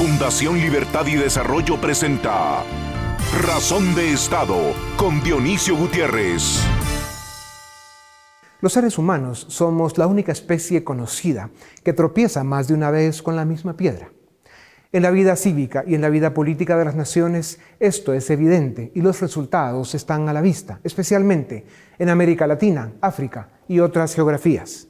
[0.00, 2.64] Fundación Libertad y Desarrollo presenta
[3.44, 4.56] Razón de Estado
[4.96, 6.62] con Dionisio Gutiérrez.
[8.62, 11.50] Los seres humanos somos la única especie conocida
[11.84, 14.10] que tropieza más de una vez con la misma piedra.
[14.90, 18.92] En la vida cívica y en la vida política de las naciones esto es evidente
[18.94, 21.66] y los resultados están a la vista, especialmente
[21.98, 24.88] en América Latina, África y otras geografías.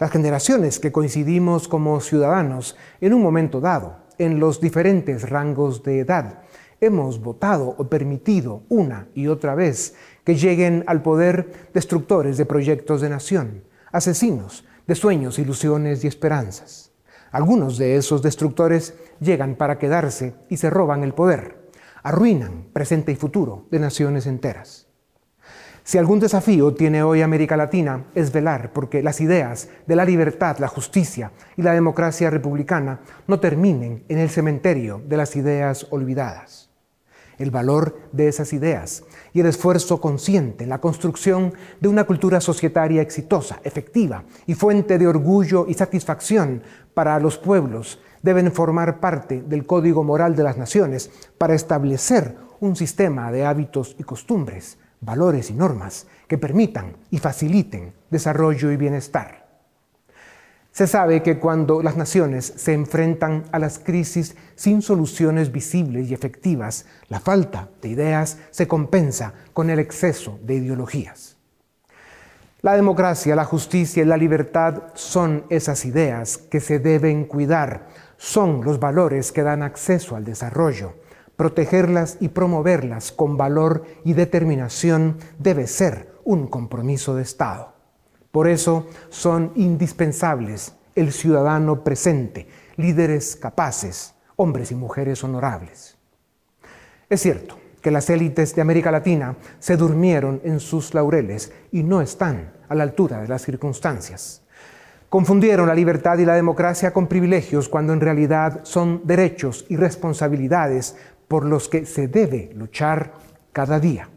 [0.00, 6.00] Las generaciones que coincidimos como ciudadanos en un momento dado, en los diferentes rangos de
[6.00, 6.42] edad,
[6.82, 13.00] hemos votado o permitido una y otra vez que lleguen al poder destructores de proyectos
[13.00, 16.92] de nación, asesinos de sueños, ilusiones y esperanzas.
[17.32, 21.70] Algunos de esos destructores llegan para quedarse y se roban el poder.
[22.02, 24.89] Arruinan presente y futuro de naciones enteras.
[25.90, 30.58] Si algún desafío tiene hoy América Latina es velar porque las ideas de la libertad,
[30.60, 36.70] la justicia y la democracia republicana no terminen en el cementerio de las ideas olvidadas.
[37.38, 39.02] El valor de esas ideas
[39.32, 44.96] y el esfuerzo consciente en la construcción de una cultura societaria exitosa, efectiva y fuente
[44.96, 46.62] de orgullo y satisfacción
[46.94, 52.76] para los pueblos deben formar parte del código moral de las naciones para establecer un
[52.76, 59.40] sistema de hábitos y costumbres, valores y normas que permitan y faciliten desarrollo y bienestar.
[60.72, 66.14] Se sabe que cuando las naciones se enfrentan a las crisis sin soluciones visibles y
[66.14, 71.36] efectivas, la falta de ideas se compensa con el exceso de ideologías.
[72.62, 78.62] La democracia, la justicia y la libertad son esas ideas que se deben cuidar, son
[78.64, 80.94] los valores que dan acceso al desarrollo.
[81.40, 87.72] Protegerlas y promoverlas con valor y determinación debe ser un compromiso de Estado.
[88.30, 92.46] Por eso son indispensables el ciudadano presente,
[92.76, 95.96] líderes capaces, hombres y mujeres honorables.
[97.08, 102.02] Es cierto que las élites de América Latina se durmieron en sus laureles y no
[102.02, 104.42] están a la altura de las circunstancias.
[105.10, 110.94] Confundieron la libertad y la democracia con privilegios cuando en realidad son derechos y responsabilidades
[111.30, 113.12] por los que se debe luchar
[113.52, 114.08] cada día.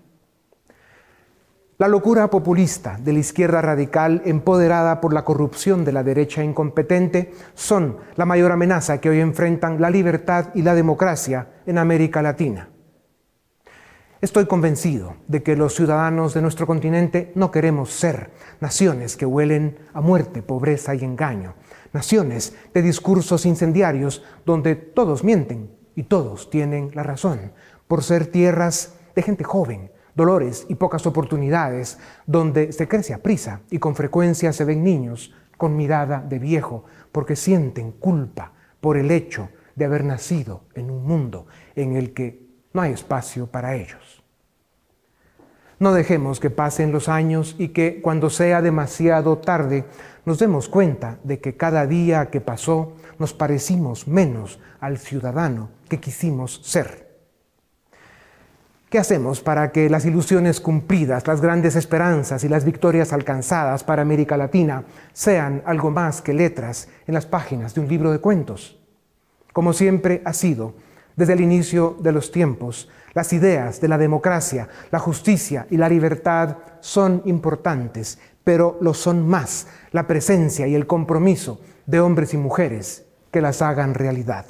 [1.77, 7.31] La locura populista de la izquierda radical empoderada por la corrupción de la derecha incompetente
[7.53, 12.69] son la mayor amenaza que hoy enfrentan la libertad y la democracia en América Latina.
[14.19, 19.77] Estoy convencido de que los ciudadanos de nuestro continente no queremos ser naciones que huelen
[19.93, 21.53] a muerte, pobreza y engaño,
[21.91, 27.51] naciones de discursos incendiarios donde todos mienten y todos tienen la razón,
[27.87, 33.61] por ser tierras de gente joven, dolores y pocas oportunidades, donde se crece a prisa
[33.69, 39.11] y con frecuencia se ven niños con mirada de viejo porque sienten culpa por el
[39.11, 44.22] hecho de haber nacido en un mundo en el que no hay espacio para ellos.
[45.83, 49.83] No dejemos que pasen los años y que cuando sea demasiado tarde
[50.23, 55.99] nos demos cuenta de que cada día que pasó nos parecimos menos al ciudadano que
[55.99, 57.19] quisimos ser.
[58.89, 64.03] ¿Qué hacemos para que las ilusiones cumplidas, las grandes esperanzas y las victorias alcanzadas para
[64.03, 68.79] América Latina sean algo más que letras en las páginas de un libro de cuentos?
[69.51, 70.75] Como siempre ha sido,
[71.17, 75.89] desde el inicio de los tiempos, las ideas de la democracia, la justicia y la
[75.89, 82.37] libertad son importantes, pero lo son más la presencia y el compromiso de hombres y
[82.37, 84.45] mujeres que las hagan realidad.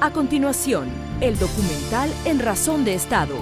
[0.00, 0.88] A continuación,
[1.20, 3.34] el documental En Razón de Estado.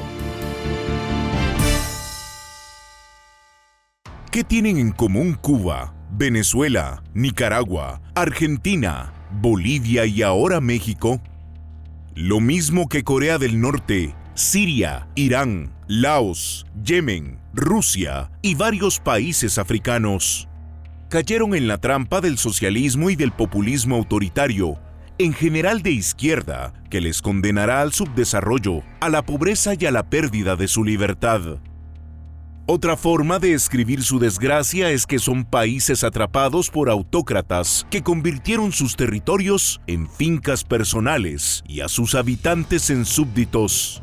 [4.32, 11.20] ¿Qué tienen en común Cuba, Venezuela, Nicaragua, Argentina, Bolivia y ahora México?
[12.20, 20.48] Lo mismo que Corea del Norte, Siria, Irán, Laos, Yemen, Rusia y varios países africanos.
[21.10, 24.81] Cayeron en la trampa del socialismo y del populismo autoritario
[25.19, 30.08] en general de izquierda, que les condenará al subdesarrollo, a la pobreza y a la
[30.08, 31.58] pérdida de su libertad.
[32.70, 38.73] Otra forma de escribir su desgracia es que son países atrapados por autócratas que convirtieron
[38.73, 44.03] sus territorios en fincas personales y a sus habitantes en súbditos.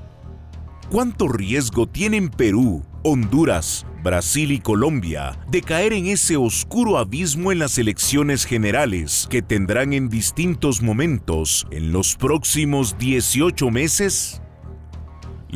[0.89, 7.59] ¿Cuánto riesgo tienen Perú, Honduras, Brasil y Colombia de caer en ese oscuro abismo en
[7.59, 14.41] las elecciones generales que tendrán en distintos momentos en los próximos 18 meses?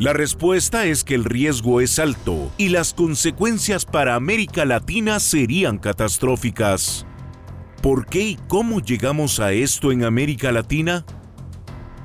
[0.00, 5.76] La respuesta es que el riesgo es alto y las consecuencias para América Latina serían
[5.76, 7.04] catastróficas.
[7.82, 11.04] ¿Por qué y cómo llegamos a esto en América Latina?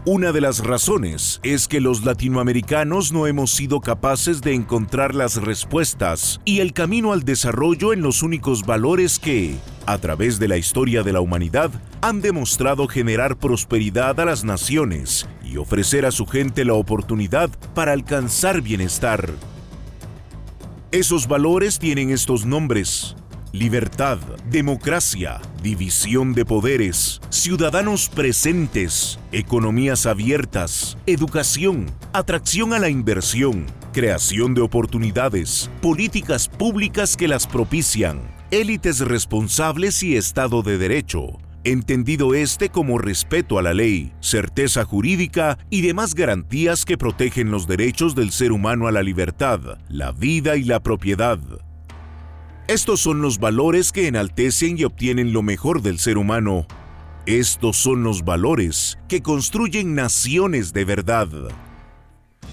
[0.05, 5.37] Una de las razones es que los latinoamericanos no hemos sido capaces de encontrar las
[5.37, 9.55] respuestas y el camino al desarrollo en los únicos valores que,
[9.85, 11.71] a través de la historia de la humanidad,
[12.07, 17.93] han demostrado generar prosperidad a las naciones y ofrecer a su gente la oportunidad para
[17.93, 19.31] alcanzar bienestar.
[20.91, 23.15] Esos valores tienen estos nombres
[23.51, 24.19] libertad,
[24.51, 34.61] democracia, división de poderes, ciudadanos presentes, economías abiertas, educación, atracción a la inversión, creación de
[34.61, 38.19] oportunidades, políticas públicas que las propician,
[38.51, 45.57] élites responsables y Estado de Derecho, entendido este como respeto a la ley, certeza jurídica
[45.69, 50.55] y demás garantías que protegen los derechos del ser humano a la libertad, la vida
[50.55, 51.39] y la propiedad.
[52.67, 56.67] Estos son los valores que enaltecen y obtienen lo mejor del ser humano.
[57.25, 61.27] Estos son los valores que construyen naciones de verdad.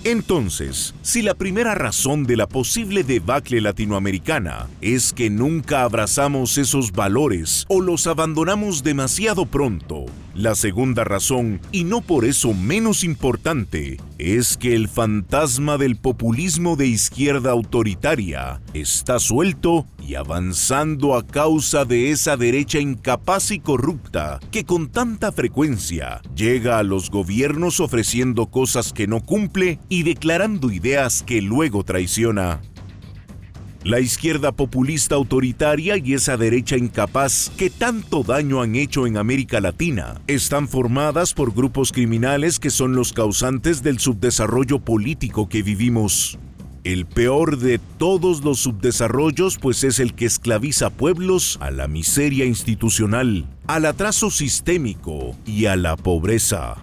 [0.04, 6.90] Entonces, si la primera razón de la posible debacle latinoamericana es que nunca abrazamos esos
[6.90, 13.98] valores o los abandonamos demasiado pronto, la segunda razón, y no por eso menos importante,
[14.18, 22.10] es que el fantasma del populismo de izquierda autoritaria está suelto avanzando a causa de
[22.10, 28.92] esa derecha incapaz y corrupta que con tanta frecuencia llega a los gobiernos ofreciendo cosas
[28.92, 32.60] que no cumple y declarando ideas que luego traiciona.
[33.84, 39.60] La izquierda populista autoritaria y esa derecha incapaz que tanto daño han hecho en América
[39.60, 46.38] Latina están formadas por grupos criminales que son los causantes del subdesarrollo político que vivimos.
[46.84, 52.44] El peor de todos los subdesarrollos pues es el que esclaviza pueblos a la miseria
[52.44, 56.78] institucional, al atraso sistémico y a la pobreza.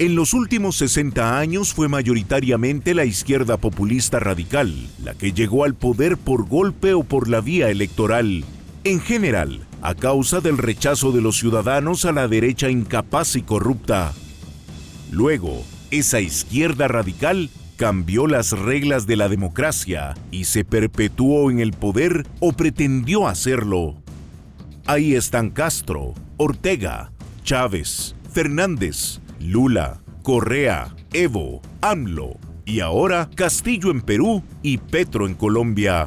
[0.00, 4.74] En los últimos 60 años fue mayoritariamente la izquierda populista radical
[5.04, 8.44] la que llegó al poder por golpe o por la vía electoral,
[8.82, 14.12] en general a causa del rechazo de los ciudadanos a la derecha incapaz y corrupta.
[15.12, 15.62] Luego,
[15.92, 17.48] esa izquierda radical
[17.82, 24.00] cambió las reglas de la democracia y se perpetuó en el poder o pretendió hacerlo.
[24.86, 27.10] Ahí están Castro, Ortega,
[27.42, 36.06] Chávez, Fernández, Lula, Correa, Evo, AMLO y ahora Castillo en Perú y Petro en Colombia.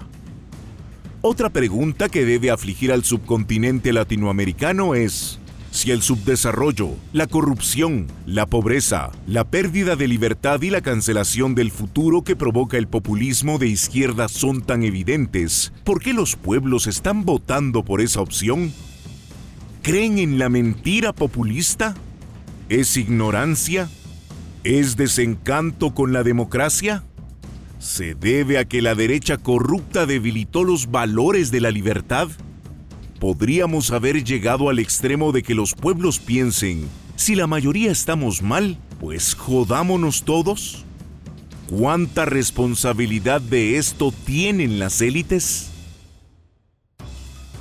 [1.20, 5.42] Otra pregunta que debe afligir al subcontinente latinoamericano es
[5.76, 11.70] si el subdesarrollo, la corrupción, la pobreza, la pérdida de libertad y la cancelación del
[11.70, 17.26] futuro que provoca el populismo de izquierda son tan evidentes, ¿por qué los pueblos están
[17.26, 18.72] votando por esa opción?
[19.82, 21.94] ¿Creen en la mentira populista?
[22.70, 23.90] ¿Es ignorancia?
[24.64, 27.04] ¿Es desencanto con la democracia?
[27.80, 32.30] ¿Se debe a que la derecha corrupta debilitó los valores de la libertad?
[33.26, 38.78] ¿Podríamos haber llegado al extremo de que los pueblos piensen, si la mayoría estamos mal,
[39.00, 40.86] pues jodámonos todos?
[41.68, 45.72] ¿Cuánta responsabilidad de esto tienen las élites?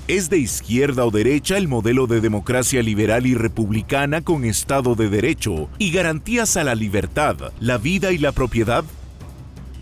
[0.06, 5.08] ¿Es de izquierda o derecha el modelo de democracia liberal y republicana con Estado de
[5.08, 8.84] Derecho y garantías a la libertad, la vida y la propiedad?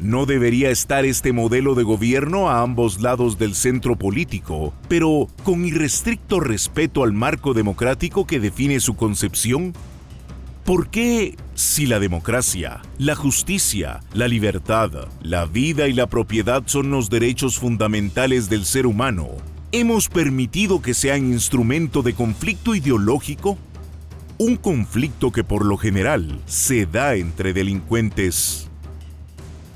[0.02, 5.64] No debería estar este modelo de gobierno a ambos lados del centro político, pero con
[5.64, 9.74] irrestricto respeto al marco democrático que define su concepción.
[10.64, 14.90] ¿Por qué, si la democracia, la justicia, la libertad,
[15.22, 19.28] la vida y la propiedad son los derechos fundamentales del ser humano,
[19.70, 23.56] hemos permitido que sean instrumento de conflicto ideológico?
[24.38, 28.68] Un conflicto que por lo general se da entre delincuentes.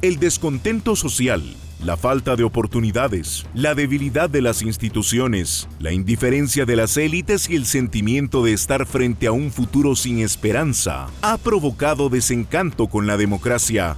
[0.03, 1.43] El descontento social,
[1.83, 7.57] la falta de oportunidades, la debilidad de las instituciones, la indiferencia de las élites y
[7.57, 13.17] el sentimiento de estar frente a un futuro sin esperanza ha provocado desencanto con la
[13.17, 13.97] democracia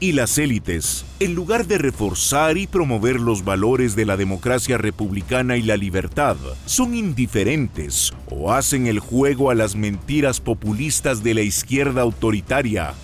[0.00, 5.58] y las élites, en lugar de reforzar y promover los valores de la democracia republicana
[5.58, 11.42] y la libertad, son indiferentes o hacen el juego a las mentiras populistas de la
[11.42, 12.94] izquierda autoritaria.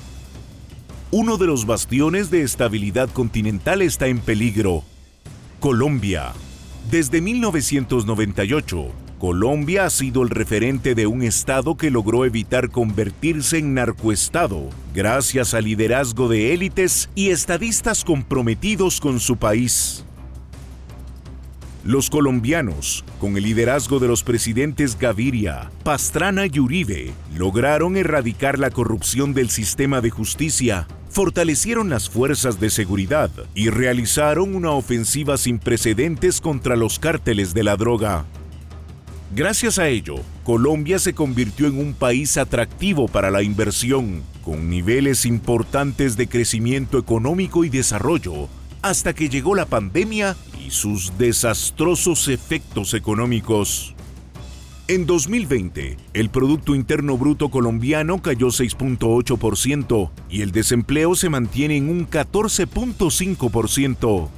[1.15, 4.83] Uno de los bastiones de estabilidad continental está en peligro.
[5.61, 6.33] Colombia.
[6.91, 8.87] Desde 1998,
[9.19, 15.53] Colombia ha sido el referente de un Estado que logró evitar convertirse en narcoestado gracias
[15.53, 20.07] al liderazgo de élites y estadistas comprometidos con su país.
[21.85, 28.71] Los colombianos, con el liderazgo de los presidentes Gaviria, Pastrana y Uribe, lograron erradicar la
[28.71, 35.59] corrupción del sistema de justicia, fortalecieron las fuerzas de seguridad y realizaron una ofensiva sin
[35.59, 38.25] precedentes contra los cárteles de la droga.
[39.35, 45.25] Gracias a ello, Colombia se convirtió en un país atractivo para la inversión, con niveles
[45.27, 48.49] importantes de crecimiento económico y desarrollo,
[48.81, 53.95] hasta que llegó la pandemia y sus desastrosos efectos económicos.
[54.93, 61.89] En 2020, el Producto Interno Bruto colombiano cayó 6.8% y el desempleo se mantiene en
[61.89, 64.29] un 14.5%.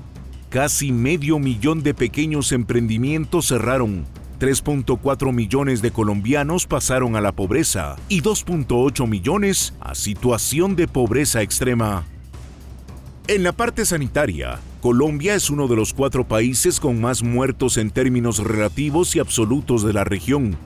[0.51, 4.05] Casi medio millón de pequeños emprendimientos cerraron
[4.39, 11.43] 3.4 millones de colombianos pasaron a la pobreza y 2.8 millones a situación de pobreza
[11.43, 12.05] extrema.
[13.27, 17.91] En la parte sanitaria, Colombia es uno de los cuatro países con más muertos en
[17.91, 20.59] términos relativos y absolutos de la región.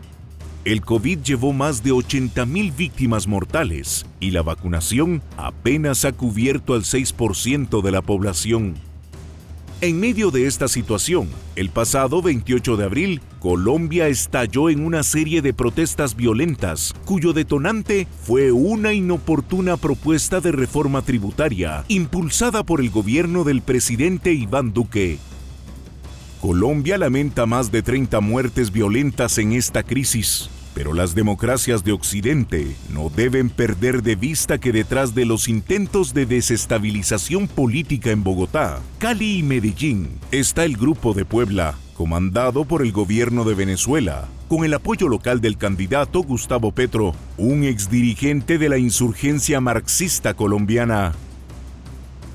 [0.64, 6.82] El COVID llevó más de 80.000 víctimas mortales y la vacunación apenas ha cubierto al
[6.82, 8.87] 6% de la población.
[9.80, 15.40] En medio de esta situación, el pasado 28 de abril, Colombia estalló en una serie
[15.40, 22.90] de protestas violentas, cuyo detonante fue una inoportuna propuesta de reforma tributaria impulsada por el
[22.90, 25.18] gobierno del presidente Iván Duque.
[26.40, 30.50] Colombia lamenta más de 30 muertes violentas en esta crisis.
[30.78, 36.14] Pero las democracias de Occidente no deben perder de vista que detrás de los intentos
[36.14, 42.82] de desestabilización política en Bogotá, Cali y Medellín está el Grupo de Puebla, comandado por
[42.82, 48.68] el gobierno de Venezuela, con el apoyo local del candidato Gustavo Petro, un exdirigente de
[48.68, 51.12] la insurgencia marxista colombiana.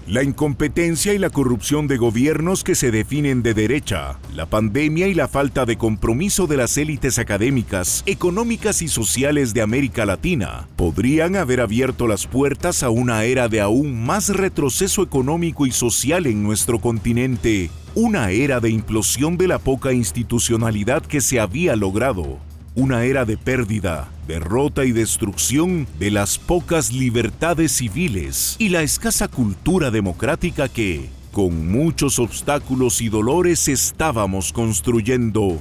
[0.05, 5.13] La incompetencia y la corrupción de gobiernos que se definen de derecha, la pandemia y
[5.13, 11.37] la falta de compromiso de las élites académicas, económicas y sociales de América Latina podrían
[11.37, 16.43] haber abierto las puertas a una era de aún más retroceso económico y social en
[16.43, 22.39] nuestro continente, una era de implosión de la poca institucionalidad que se había logrado
[22.75, 29.27] una era de pérdida, derrota y destrucción de las pocas libertades civiles y la escasa
[29.27, 35.59] cultura democrática que, con muchos obstáculos y dolores, estábamos construyendo.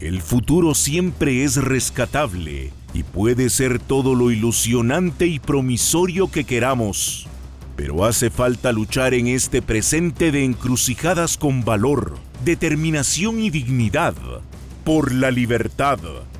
[0.00, 7.26] El futuro siempre es rescatable y puede ser todo lo ilusionante y promisorio que queramos,
[7.76, 12.14] pero hace falta luchar en este presente de encrucijadas con valor,
[12.44, 14.14] determinación y dignidad
[14.86, 15.98] por la libertad,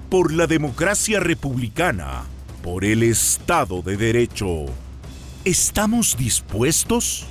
[0.09, 2.27] por la democracia republicana,
[2.63, 4.67] por el Estado de Derecho.
[5.45, 7.27] ¿Estamos dispuestos?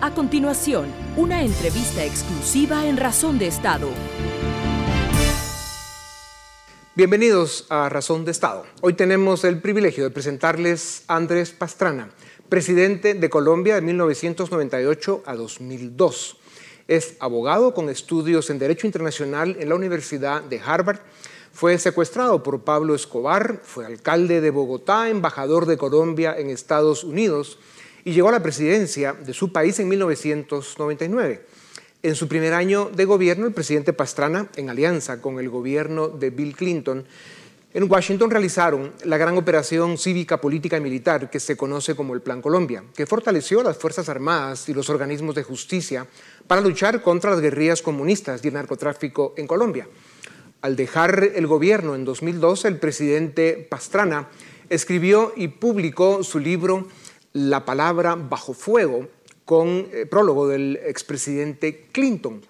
[0.00, 3.88] A continuación, una entrevista exclusiva en Razón de Estado.
[6.96, 8.64] Bienvenidos a Razón de Estado.
[8.80, 12.10] Hoy tenemos el privilegio de presentarles a Andrés Pastrana,
[12.48, 16.38] presidente de Colombia de 1998 a 2002.
[16.86, 21.00] Es abogado con estudios en Derecho Internacional en la Universidad de Harvard.
[21.52, 27.58] Fue secuestrado por Pablo Escobar, fue alcalde de Bogotá, embajador de Colombia en Estados Unidos
[28.04, 31.46] y llegó a la presidencia de su país en 1999.
[32.02, 36.28] En su primer año de gobierno, el presidente Pastrana, en alianza con el gobierno de
[36.28, 37.06] Bill Clinton,
[37.74, 42.20] en Washington realizaron la gran operación cívica, política y militar que se conoce como el
[42.20, 46.06] Plan Colombia, que fortaleció las Fuerzas Armadas y los organismos de justicia
[46.46, 49.88] para luchar contra las guerrillas comunistas y el narcotráfico en Colombia.
[50.60, 54.28] Al dejar el gobierno en 2012, el presidente Pastrana
[54.68, 56.88] escribió y publicó su libro
[57.32, 59.08] La palabra bajo fuego,
[59.44, 62.40] con eh, prólogo del expresidente Clinton.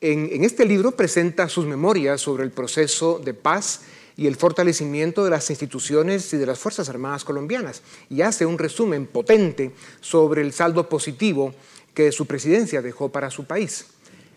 [0.00, 3.82] en este libro presenta sus memorias sobre el proceso de paz
[4.20, 8.58] y el fortalecimiento de las instituciones y de las Fuerzas Armadas colombianas y hace un
[8.58, 9.72] resumen potente
[10.02, 11.54] sobre el saldo positivo
[11.94, 13.86] que su presidencia dejó para su país.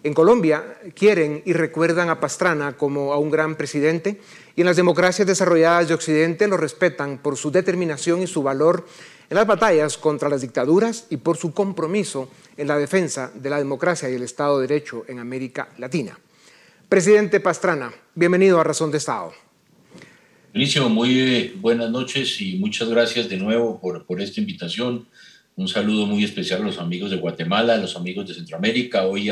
[0.03, 4.19] En Colombia quieren y recuerdan a Pastrana como a un gran presidente
[4.53, 8.85] y en las democracias desarrolladas de Occidente lo respetan por su determinación y su valor
[9.29, 13.57] en las batallas contra las dictaduras y por su compromiso en la defensa de la
[13.57, 16.19] democracia y el Estado de Derecho en América Latina.
[16.89, 19.31] Presidente Pastrana, bienvenido a Razón de Estado.
[20.89, 25.07] Muy eh, buenas noches y muchas gracias de nuevo por esta invitación.
[25.55, 29.05] Un saludo muy especial a los amigos de Guatemala, a los amigos de Centroamérica.
[29.05, 29.31] Hoy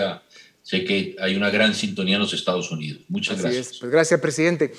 [0.62, 3.02] sé que hay una gran sintonía en los Estados Unidos.
[3.08, 3.78] Muchas gracias.
[3.80, 4.74] Pues gracias, presidente.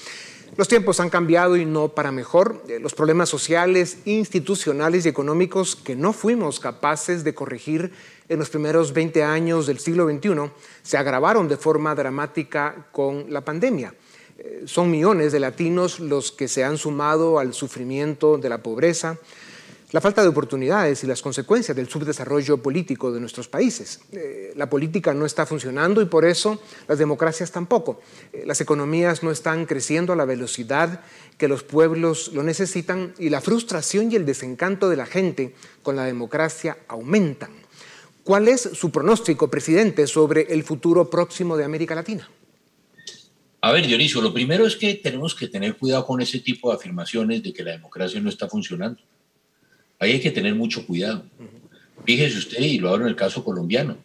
[0.56, 2.62] Los tiempos han cambiado y no para mejor.
[2.68, 7.90] Eh, los problemas sociales, institucionales y económicos que no fuimos capaces de corregir
[8.28, 10.50] en los primeros 20 años del siglo XXI
[10.82, 13.94] se agravaron de forma dramática con la pandemia.
[14.38, 19.18] Eh, son millones de latinos los que se han sumado al sufrimiento de la pobreza,
[19.92, 24.00] la falta de oportunidades y las consecuencias del subdesarrollo político de nuestros países.
[24.12, 28.00] Eh, la política no está funcionando y por eso las democracias tampoco.
[28.32, 31.00] Eh, las economías no están creciendo a la velocidad
[31.36, 35.94] que los pueblos lo necesitan y la frustración y el desencanto de la gente con
[35.94, 37.50] la democracia aumentan.
[38.24, 42.30] ¿Cuál es su pronóstico, presidente, sobre el futuro próximo de América Latina?
[43.60, 46.76] A ver, Dionisio, lo primero es que tenemos que tener cuidado con ese tipo de
[46.76, 49.00] afirmaciones de que la democracia no está funcionando.
[50.02, 51.24] Ahí hay que tener mucho cuidado.
[52.04, 53.98] Fíjese usted, y lo hablo en el caso colombiano,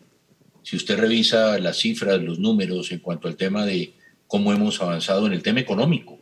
[0.62, 3.94] si usted revisa las cifras, los números en cuanto al tema de
[4.28, 6.20] cómo hemos avanzado en el tema económico,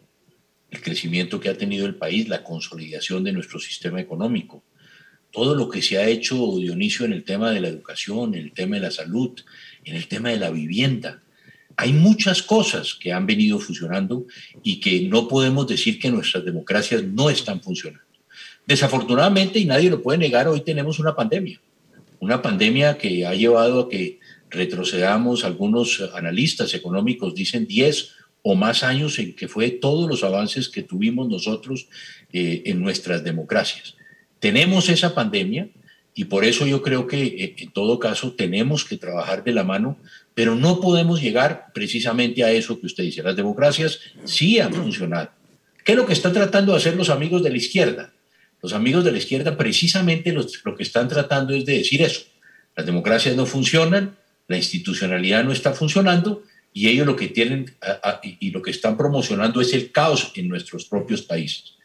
[0.72, 4.64] el crecimiento que ha tenido el país, la consolidación de nuestro sistema económico,
[5.30, 8.54] todo lo que se ha hecho, Dionisio, en el tema de la educación, en el
[8.54, 9.38] tema de la salud,
[9.84, 11.22] en el tema de la vivienda.
[11.76, 14.26] Hay muchas cosas que han venido funcionando
[14.64, 18.05] y que no podemos decir que nuestras democracias no están funcionando.
[18.68, 21.60] Desafortunadamente, y nadie lo puede negar, hoy tenemos una pandemia.
[22.20, 24.20] Una pandemia que ha llevado a que
[24.50, 30.70] retrocedamos, algunos analistas económicos dicen 10 o más años en que fue todos los avances
[30.70, 31.88] que tuvimos nosotros
[32.32, 33.96] eh, en nuestras democracias.
[34.40, 35.70] Tenemos esa pandemia
[36.14, 39.64] y por eso yo creo que eh, en todo caso tenemos que trabajar de la
[39.64, 39.98] mano,
[40.34, 43.24] pero no podemos llegar precisamente a eso que usted dice.
[43.24, 45.30] Las democracias sí han funcionado.
[45.84, 48.14] ¿Qué es lo que están tratando de hacer los amigos de la izquierda?
[48.66, 52.22] Los amigos de la izquierda precisamente lo que están tratando es de decir eso.
[52.76, 54.18] Las democracias no funcionan,
[54.48, 56.42] la institucionalidad no está funcionando
[56.74, 57.76] y ellos lo que tienen
[58.40, 61.76] y lo que están promocionando es el caos en nuestros propios países.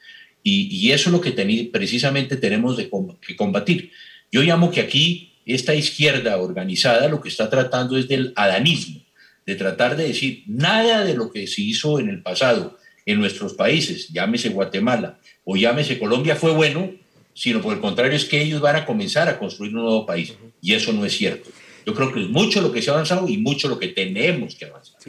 [0.42, 1.32] Y, eso es lo que
[1.70, 2.88] precisamente tenemos de,
[3.20, 3.92] que combatir.
[4.32, 9.02] Yo llamo que aquí esta izquierda organizada lo que está tratando es del adanismo,
[9.44, 13.52] de tratar de decir nada de lo que se hizo en el pasado en nuestros
[13.52, 16.90] países, llámese Guatemala, o llámese Colombia fue bueno,
[17.34, 20.34] sino por el contrario es que ellos van a comenzar a construir un nuevo país.
[20.60, 21.50] Y eso no es cierto.
[21.86, 24.54] Yo creo que es mucho lo que se ha avanzado y mucho lo que tenemos
[24.54, 25.00] que avanzar.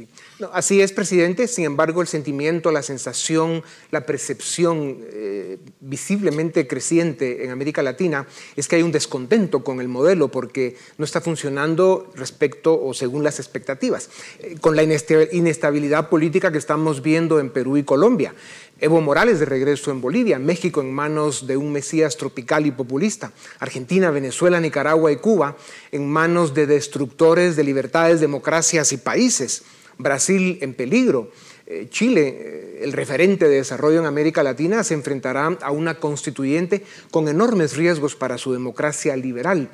[0.53, 1.47] así es, presidente.
[1.47, 8.67] Sin embargo, el sentimiento, la sensación, la percepción eh, visiblemente creciente en América Latina es
[8.67, 13.39] que hay un descontento con el modelo porque no está funcionando respecto o según las
[13.39, 14.09] expectativas.
[14.39, 18.33] Eh, con la inestabilidad política que estamos viendo en Perú y Colombia.
[18.81, 23.31] Evo Morales de regreso en Bolivia, México en manos de un Mesías tropical y populista,
[23.59, 25.55] Argentina, Venezuela, Nicaragua y Cuba
[25.91, 29.61] en manos de destructores de libertades, democracias y países,
[29.99, 31.29] Brasil en peligro,
[31.67, 36.83] eh, Chile, eh, el referente de desarrollo en América Latina, se enfrentará a una constituyente
[37.11, 39.69] con enormes riesgos para su democracia liberal.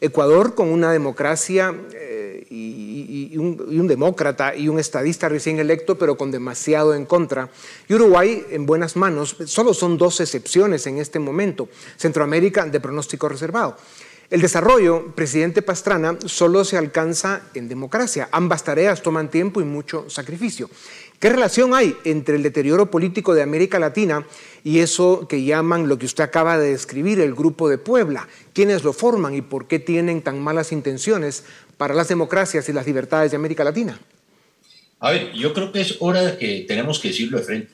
[0.00, 6.30] Ecuador con una democracia eh, y, un, demócrata y un estadista recién electo, pero con
[6.30, 7.48] demasiado en contra.
[7.88, 11.68] Y Uruguay en buenas manos, solo son dos excepciones en este momento.
[11.96, 13.76] Centroamérica de pronóstico reservado.
[14.30, 18.28] El desarrollo, presidente Pastrana, solo se alcanza en democracia.
[18.30, 20.68] Ambas tareas toman tiempo y mucho sacrificio.
[21.18, 24.24] ¿Qué relación hay entre el deterioro político de América Latina
[24.62, 28.28] y eso que llaman lo que usted acaba de describir, el Grupo de Puebla?
[28.52, 31.44] ¿Quiénes lo forman y por qué tienen tan malas intenciones
[31.76, 33.98] para las democracias y las libertades de América Latina?
[35.00, 37.72] A ver, yo creo que es hora de que tenemos que decirlo de frente.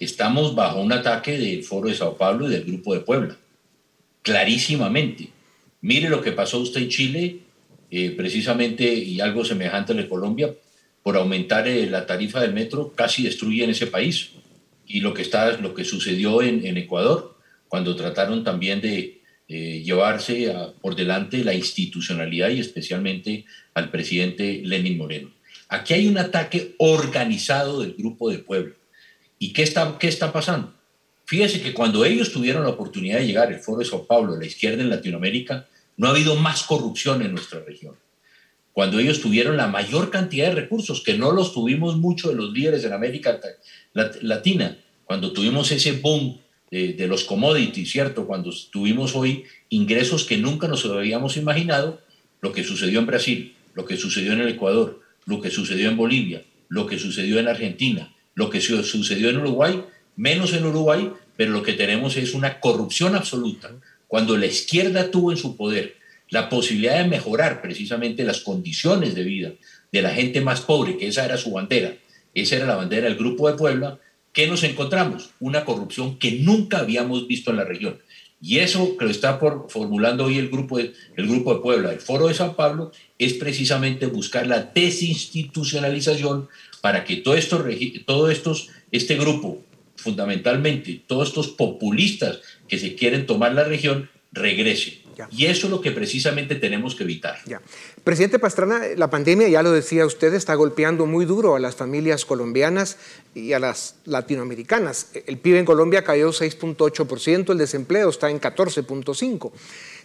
[0.00, 3.36] Estamos bajo un ataque del Foro de Sao Paulo y del Grupo de Puebla,
[4.22, 5.28] clarísimamente.
[5.80, 7.38] Mire lo que pasó usted en Chile,
[7.88, 10.52] eh, precisamente, y algo semejante en Colombia,
[11.08, 14.32] por aumentar eh, la tarifa del metro, casi destruyen ese país.
[14.86, 17.34] Y lo que, está, lo que sucedió en, Ecuador,
[17.66, 24.98] cuando trataron también de eh, llevarse por delante la institucionalidad y especialmente al presidente Lenin
[24.98, 25.30] Moreno.
[25.70, 28.74] Aquí hay un ataque organizado del Grupo de Pueblo.
[29.38, 30.74] ¿Y qué está, qué está pasando?
[31.24, 34.44] Fíjese que cuando ellos tuvieron la oportunidad de llegar al Foro de Sao Paulo, la
[34.44, 37.94] izquierda en Latinoamérica, no ha habido más corrupción en nuestra región
[38.78, 42.52] cuando ellos tuvieron la mayor cantidad de recursos, que no los tuvimos mucho de los
[42.52, 43.40] líderes en América
[44.22, 46.38] Latina, cuando tuvimos ese boom
[46.70, 48.24] de, los commodities, ¿cierto?
[48.24, 52.00] Cuando tuvimos hoy ingresos que nunca nos habíamos imaginado,
[52.40, 55.96] lo que sucedió en Brasil, lo que sucedió en el Ecuador, lo que sucedió en
[55.96, 59.82] Bolivia, lo que sucedió en Argentina, lo que sucedió en Uruguay,
[60.14, 63.72] menos en Uruguay, pero lo que tenemos es una corrupción absoluta.
[64.06, 65.97] Cuando la izquierda tuvo en su poder
[66.30, 69.52] la posibilidad de mejorar precisamente las condiciones de vida
[69.92, 71.94] de la gente más pobre, que esa era su bandera,
[72.34, 73.98] esa era la bandera del Grupo de Puebla,
[74.32, 75.30] ¿qué nos encontramos?
[75.40, 77.98] Una corrupción que nunca habíamos visto en la región.
[78.40, 81.92] Y eso que lo está por, formulando hoy el grupo, de, el grupo de Puebla,
[81.92, 86.48] el Foro de San Pablo, es precisamente buscar la desinstitucionalización
[86.80, 87.64] para que todo esto,
[88.06, 89.64] todo estos, este grupo,
[89.96, 92.38] fundamentalmente todos estos populistas
[92.68, 94.08] que se quieren tomar la región,
[95.30, 97.38] Y eso es lo que precisamente tenemos que evitar.
[97.46, 97.60] Ya.
[98.04, 102.24] Presidente Pastrana, la pandemia, ya lo decía usted, está golpeando muy duro a las familias
[102.24, 102.96] colombianas
[103.34, 105.10] y a las latinoamericanas.
[105.26, 109.50] El PIB en Colombia cayó 6.8%, el desempleo está en 14.5%.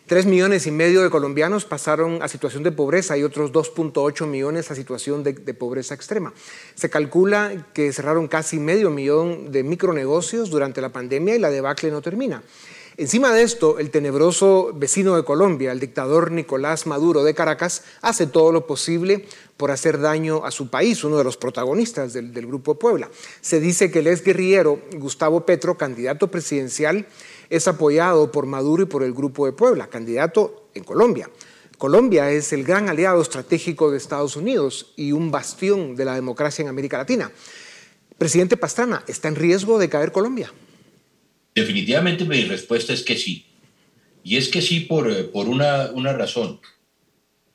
[0.05, 4.69] Tres millones y medio de colombianos pasaron a situación de pobreza y otros 2.8 millones
[4.69, 6.33] a situación de, de, pobreza extrema.
[6.75, 11.89] Se calcula que cerraron casi medio millón de micronegocios durante la pandemia y la debacle
[11.89, 12.43] no termina.
[12.95, 18.27] Encima de esto, el tenebroso vecino de Colombia, el dictador Nicolás Maduro de Caracas, hace
[18.27, 19.25] todo lo posible
[19.57, 23.09] por hacer daño a su país, uno de los protagonistas del, del Grupo Puebla.
[23.41, 27.07] Se dice que el ex guerrillero Gustavo Petro, candidato presidencial,
[27.49, 31.31] es apoyado por Maduro y por el Grupo de Puebla, candidato en Colombia.
[31.79, 36.61] Colombia es el gran aliado estratégico de Estados Unidos y un bastión de la democracia
[36.61, 37.31] en América Latina.
[38.19, 40.53] Presidente Pastrana, ¿está en riesgo de caer Colombia?
[41.55, 43.45] Definitivamente mi respuesta es que sí.
[44.23, 46.59] Y es que sí por, por una, una razón.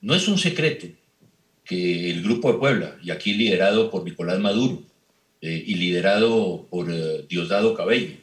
[0.01, 0.87] No es un secreto
[1.65, 4.83] que el Grupo de Puebla, y aquí liderado por Nicolás Maduro
[5.41, 8.15] eh, y liderado por eh, Diosdado Cabello,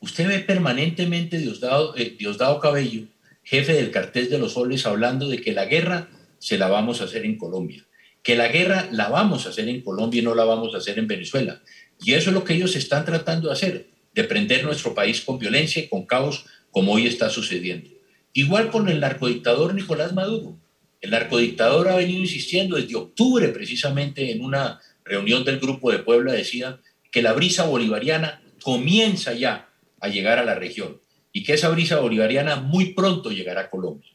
[0.00, 3.04] usted ve permanentemente Diosdado, eh, Diosdado Cabello,
[3.42, 7.04] jefe del cartel de los soles, hablando de que la guerra se la vamos a
[7.04, 7.86] hacer en Colombia,
[8.22, 10.98] que la guerra la vamos a hacer en Colombia y no la vamos a hacer
[10.98, 11.62] en Venezuela.
[12.02, 15.38] Y eso es lo que ellos están tratando de hacer de prender nuestro país con
[15.38, 17.90] violencia y con caos como hoy está sucediendo.
[18.32, 20.56] Igual con el narcodictador Nicolás Maduro.
[21.00, 26.32] El narcodictador ha venido insistiendo desde octubre precisamente en una reunión del Grupo de Puebla,
[26.32, 29.68] decía que la brisa bolivariana comienza ya
[30.00, 31.00] a llegar a la región
[31.32, 34.10] y que esa brisa bolivariana muy pronto llegará a Colombia.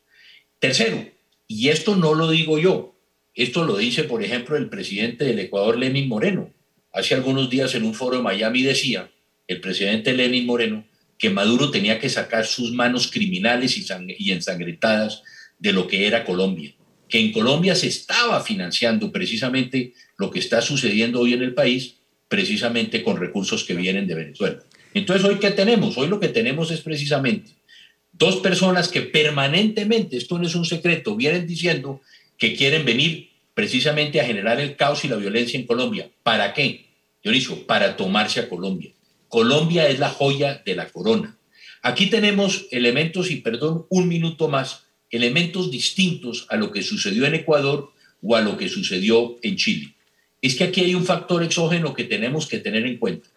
[0.59, 1.07] Tercero,
[1.47, 2.95] y esto no lo digo yo,
[3.35, 6.51] esto lo dice, por ejemplo, el presidente del Ecuador, Lenin Moreno.
[6.91, 9.09] Hace algunos días en un foro de Miami decía
[9.49, 10.85] el presidente Lenin Moreno,
[11.17, 15.23] que Maduro tenía que sacar sus manos criminales y, ensangrentadas
[15.57, 16.73] de lo que era Colombia,
[17.09, 21.95] que en Colombia se estaba financiando precisamente lo que está sucediendo hoy en el país,
[22.29, 24.59] precisamente con recursos que vienen de Venezuela.
[24.93, 25.97] Entonces, ¿hoy qué tenemos?
[25.97, 27.51] Hoy lo que tenemos es precisamente
[28.19, 32.01] dos personas que permanentemente, esto no es un secreto, vienen diciendo
[32.37, 36.09] que quieren venir precisamente a generar el caos y la violencia en Colombia.
[36.21, 36.85] ¿Para qué?
[37.23, 38.91] Dionisio, para tomarse a Colombia.
[39.29, 41.37] Colombia es la joya de la corona.
[41.81, 47.35] Aquí tenemos elementos, y perdón, un minuto más, elementos distintos a lo que sucedió en
[47.35, 49.93] Ecuador o a lo que sucedió en Chile.
[50.41, 53.29] Es que aquí hay un factor exógeno que tenemos que tener en cuenta.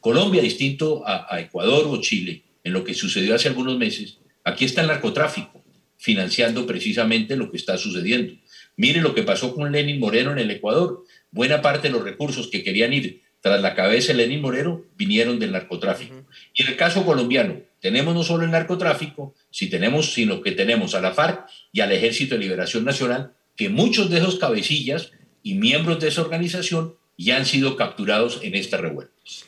[0.00, 4.82] Colombia, distinto a, Ecuador o Chile, en lo que sucedió hace algunos meses, aquí está
[4.82, 5.64] el narcotráfico,
[5.96, 8.34] financiando precisamente lo que está sucediendo.
[8.76, 11.04] Mire lo que pasó con Lenin Moreno en el Ecuador.
[11.30, 15.38] Buena parte de los recursos que querían ir tras la cabeza de Lenín Moreno, vinieron
[15.38, 16.14] del narcotráfico.
[16.52, 20.94] Y en el caso colombiano, tenemos no solo el narcotráfico, si tenemos, sino que tenemos
[20.94, 25.54] a la FARC y al Ejército de Liberación Nacional, que muchos de esos cabecillas y
[25.54, 29.46] miembros de esa organización ya han sido capturados en estas revueltas.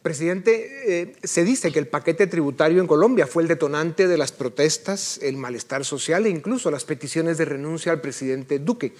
[0.00, 4.32] Presidente, eh, se dice que el paquete tributario en Colombia fue el detonante de las
[4.32, 8.94] protestas, el malestar social e incluso las peticiones de renuncia al presidente Duque.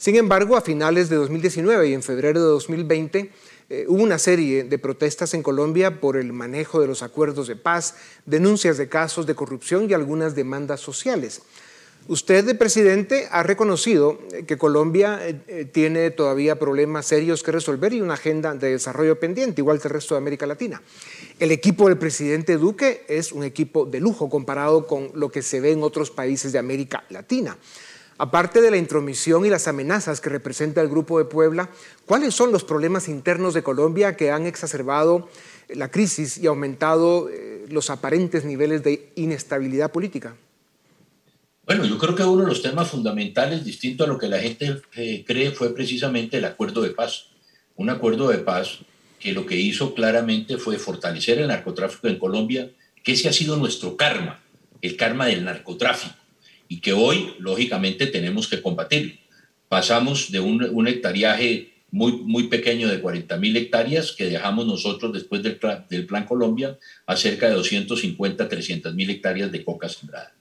[0.00, 3.30] Sin embargo, a finales de 2019 y en febrero de 2020,
[3.70, 7.54] eh, hubo una serie de protestas en Colombia por el manejo de los acuerdos de
[7.54, 7.94] paz,
[8.26, 11.42] denuncias de casos de corrupción y algunas demandas sociales.
[12.08, 18.00] Usted, presidente, ha reconocido que Colombia eh, eh, tiene todavía problemas serios que resolver y
[18.00, 20.82] una agenda de desarrollo pendiente, igual que el resto de América Latina.
[21.38, 25.60] El equipo del presidente Duque es un equipo de lujo comparado con lo que se
[25.60, 27.56] ve en otros países de América Latina.
[28.20, 31.70] Aparte de la intromisión y las amenazas que representa el Grupo de Puebla,
[32.04, 35.30] ¿cuáles son los problemas internos de Colombia que han exacerbado
[35.70, 40.36] la crisis y aumentado eh, los aparentes niveles de inestabilidad política?
[41.64, 44.82] Bueno, yo creo que uno de los temas fundamentales, distinto a lo que la gente
[44.96, 47.28] eh, cree, fue precisamente el acuerdo de paz.
[47.76, 48.80] Un acuerdo de paz
[49.18, 52.70] que lo que hizo claramente fue fortalecer el narcotráfico en Colombia,
[53.02, 54.42] que ese ha sido nuestro karma,
[54.82, 56.19] el karma del narcotráfico
[56.70, 59.18] y que hoy, lógicamente, tenemos que combatir.
[59.68, 65.12] Pasamos de un, un hectariaje muy, muy pequeño de 40 mil hectáreas que dejamos nosotros
[65.12, 70.32] después del, del Plan Colombia a cerca de 250, 300 mil hectáreas de coca sembrada.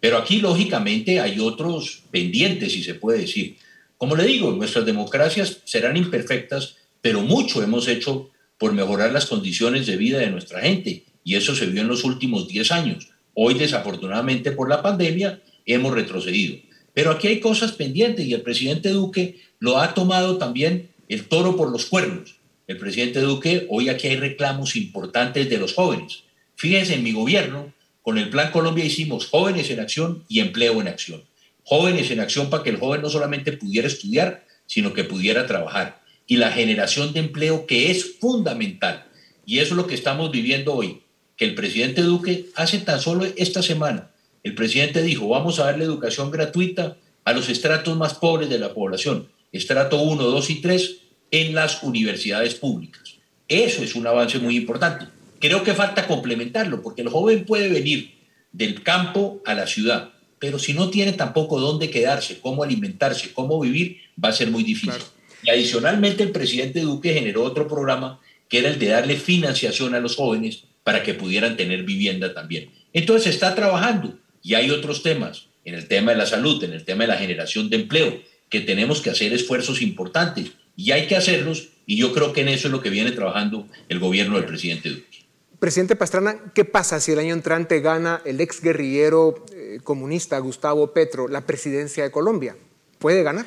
[0.00, 3.56] Pero aquí, lógicamente, hay otros pendientes, si se puede decir.
[3.96, 9.86] Como le digo, nuestras democracias serán imperfectas, pero mucho hemos hecho por mejorar las condiciones
[9.86, 11.04] de vida de nuestra gente.
[11.22, 13.08] Y eso se vio en los últimos 10 años.
[13.34, 16.58] Hoy, desafortunadamente, por la pandemia, hemos retrocedido.
[16.94, 21.56] Pero aquí hay cosas pendientes y el presidente Duque lo ha tomado también el toro
[21.56, 22.36] por los cuernos.
[22.66, 26.24] El presidente Duque, hoy aquí hay reclamos importantes de los jóvenes.
[26.56, 30.88] Fíjense, en mi gobierno, con el Plan Colombia hicimos jóvenes en acción y empleo en
[30.88, 31.22] acción.
[31.64, 36.00] Jóvenes en acción para que el joven no solamente pudiera estudiar, sino que pudiera trabajar.
[36.26, 39.06] Y la generación de empleo que es fundamental.
[39.44, 41.02] Y eso es lo que estamos viviendo hoy.
[41.36, 44.10] Que el presidente Duque hace tan solo esta semana,
[44.46, 48.72] el presidente dijo, vamos a darle educación gratuita a los estratos más pobres de la
[48.72, 50.96] población, estrato 1, 2 y 3,
[51.32, 53.16] en las universidades públicas.
[53.48, 55.06] Eso es un avance muy importante.
[55.40, 58.14] Creo que falta complementarlo, porque el joven puede venir
[58.52, 63.58] del campo a la ciudad, pero si no tiene tampoco dónde quedarse, cómo alimentarse, cómo
[63.58, 65.02] vivir, va a ser muy difícil.
[65.42, 69.98] Y adicionalmente el presidente Duque generó otro programa que era el de darle financiación a
[69.98, 72.70] los jóvenes para que pudieran tener vivienda también.
[72.92, 76.72] Entonces se está trabajando y hay otros temas, en el tema de la salud, en
[76.72, 81.08] el tema de la generación de empleo, que tenemos que hacer esfuerzos importantes y hay
[81.08, 84.36] que hacerlos y yo creo que en eso es lo que viene trabajando el gobierno
[84.36, 85.24] del presidente Duque.
[85.58, 90.92] Presidente Pastrana, ¿qué pasa si el año entrante gana el ex guerrillero eh, comunista Gustavo
[90.92, 92.56] Petro la presidencia de Colombia?
[93.00, 93.46] ¿Puede ganar?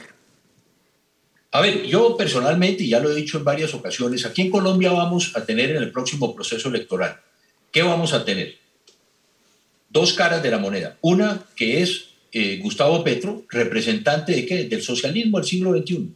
[1.51, 5.31] A ver, yo personalmente, ya lo he dicho en varias ocasiones, aquí en Colombia vamos
[5.37, 7.21] a tener en el próximo proceso electoral,
[7.71, 8.59] ¿qué vamos a tener?
[9.89, 10.97] Dos caras de la moneda.
[11.01, 14.65] Una que es eh, Gustavo Petro, representante de qué?
[14.65, 16.09] Del socialismo del siglo XXI.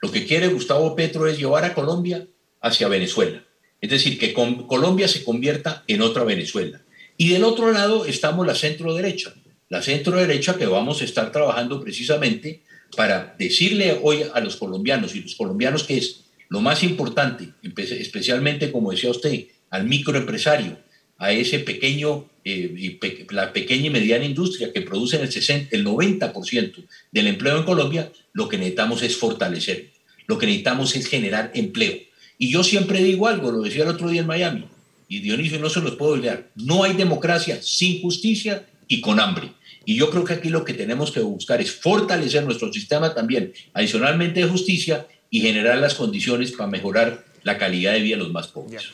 [0.00, 2.26] Lo que quiere Gustavo Petro es llevar a Colombia
[2.60, 3.42] hacia Venezuela.
[3.80, 6.80] Es decir, que Colombia se convierta en otra Venezuela.
[7.16, 9.34] Y del otro lado estamos la centro derecha.
[9.68, 12.62] La centro derecha que vamos a estar trabajando precisamente
[12.96, 18.70] para decirle hoy a los colombianos y los colombianos que es lo más importante, especialmente
[18.70, 20.78] como decía usted, al microempresario,
[21.18, 22.98] a ese pequeño, eh,
[23.30, 28.12] la pequeña y mediana industria que produce el, 60, el 90% del empleo en Colombia,
[28.32, 29.90] lo que necesitamos es fortalecer,
[30.26, 31.96] lo que necesitamos es generar empleo.
[32.38, 34.64] Y yo siempre digo algo, lo decía el otro día en Miami,
[35.08, 39.52] y Dionisio no se los puedo olvidar, no hay democracia sin justicia y con hambre.
[39.84, 43.52] Y yo creo que aquí lo que tenemos que buscar es fortalecer nuestro sistema también,
[43.72, 48.32] adicionalmente de justicia, y generar las condiciones para mejorar la calidad de vida de los
[48.32, 48.90] más pobres.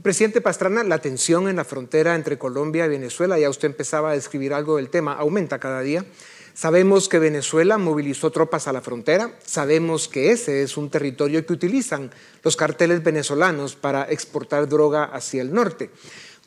[0.00, 4.14] Presidente Pastrana, la tensión en la frontera entre Colombia y Venezuela, ya usted empezaba a
[4.14, 6.04] describir algo del tema, aumenta cada día.
[6.54, 11.52] Sabemos que Venezuela movilizó tropas a la frontera, sabemos que ese es un territorio que
[11.52, 12.10] utilizan
[12.42, 15.90] los carteles venezolanos para exportar droga hacia el norte.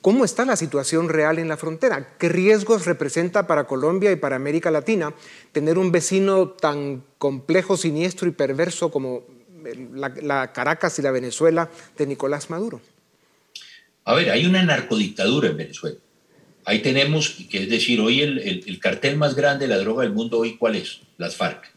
[0.02, 2.18] ¿Cómo está la situación real en la frontera?
[2.18, 5.14] ¿Qué riesgos representa para Colombia y para América Latina
[5.52, 9.24] tener un vecino tan complejo, siniestro y perverso como
[9.94, 12.82] la, Caracas y la Venezuela de Nicolás Maduro?
[14.06, 15.98] A ver, hay una narcodictadura en Venezuela.
[16.63, 20.39] Ahí tenemos, que es decir, hoy el, cartel más grande de la droga del mundo,
[20.39, 21.00] hoy, ¿cuál es?
[21.18, 21.72] Las FARC.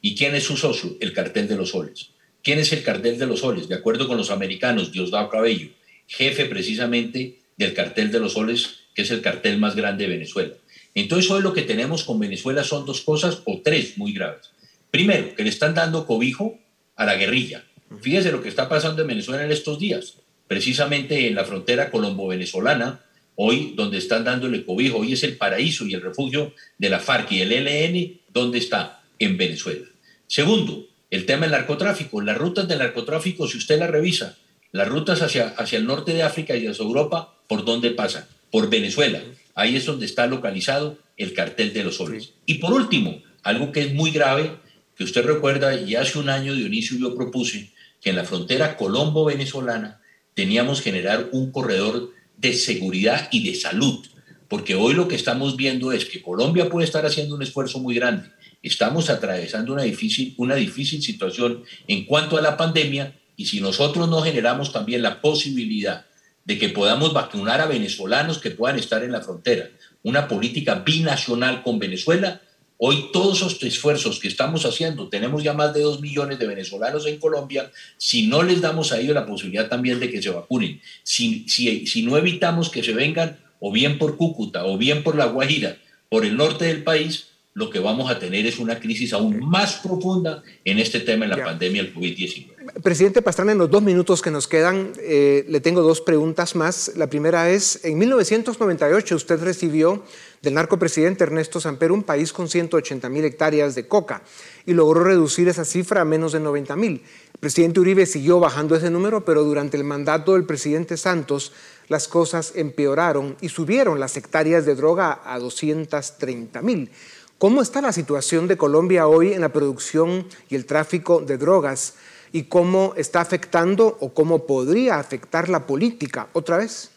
[0.00, 0.96] ¿Y quién es su socio?
[1.00, 2.10] El cartel de los soles.
[2.42, 3.68] ¿Quién es el cartel de los soles?
[3.68, 5.68] De acuerdo con los americanos, Diosdado Cabello,
[6.06, 10.54] jefe precisamente del cartel de los soles, que es el cartel más grande de Venezuela.
[10.94, 14.50] Entonces hoy lo que tenemos con Venezuela son dos cosas o tres muy graves.
[14.90, 16.58] Primero, que le están dando cobijo
[16.94, 17.64] a la guerrilla.
[18.00, 20.14] Fíjese lo que está pasando en Venezuela en estos días.
[20.48, 23.00] Precisamente en la frontera colombo-venezolana,
[23.34, 27.32] hoy donde están dándole cobijo, hoy es el paraíso y el refugio de la FARC
[27.32, 29.02] y el ELN, ¿dónde está?
[29.18, 29.86] En Venezuela.
[30.26, 32.20] Segundo, el tema del narcotráfico.
[32.20, 34.36] Las rutas del narcotráfico, si usted las revisa,
[34.72, 38.26] las rutas hacia, hacia el norte de África y hacia Europa, ¿por dónde pasan?
[38.50, 39.22] Por Venezuela.
[39.54, 42.34] Ahí es donde está localizado el cartel de los soles.
[42.44, 44.52] Y por último, algo que es muy grave,
[44.96, 47.70] que usted recuerda, y hace un año Dionisio yo propuse
[48.02, 50.00] que en la frontera colombo-venezolana
[50.36, 54.06] teníamos que generar un corredor de seguridad y de salud,
[54.48, 57.94] porque hoy lo que estamos viendo es que Colombia puede estar haciendo un esfuerzo muy
[57.94, 58.28] grande.
[58.62, 64.10] Estamos atravesando una difícil, una difícil situación en cuanto a la pandemia y si nosotros
[64.10, 66.04] no generamos también la posibilidad
[66.44, 69.70] de que podamos vacunar a venezolanos que puedan estar en la frontera,
[70.02, 72.42] una política binacional con Venezuela,
[72.78, 77.06] Hoy todos esos esfuerzos que estamos haciendo, tenemos ya más de dos millones de venezolanos
[77.06, 80.80] en Colombia, si no les damos a ellos la posibilidad también de que se vacunen,
[81.02, 85.16] si, si, si no evitamos que se vengan o bien por Cúcuta o bien por
[85.16, 85.78] La Guajira,
[86.10, 89.76] por el norte del país, lo que vamos a tener es una crisis aún más
[89.76, 92.82] profunda en este tema, en la pandemia del COVID-19.
[92.82, 96.92] Presidente Pastrana, en los dos minutos que nos quedan, eh, le tengo dos preguntas más.
[96.96, 100.04] La primera es, en 1998 usted recibió
[100.42, 104.22] del narcopresidente Ernesto Samper un país con 180 mil hectáreas de coca
[104.64, 107.02] y logró reducir esa cifra a menos de 90 mil.
[107.34, 111.52] El presidente Uribe siguió bajando ese número, pero durante el mandato del presidente Santos
[111.88, 116.90] las cosas empeoraron y subieron las hectáreas de droga a 230 mil.
[117.38, 121.96] ¿Cómo está la situación de Colombia hoy en la producción y el tráfico de drogas?
[122.32, 126.92] ¿Y cómo está afectando o cómo podría afectar la política otra vez?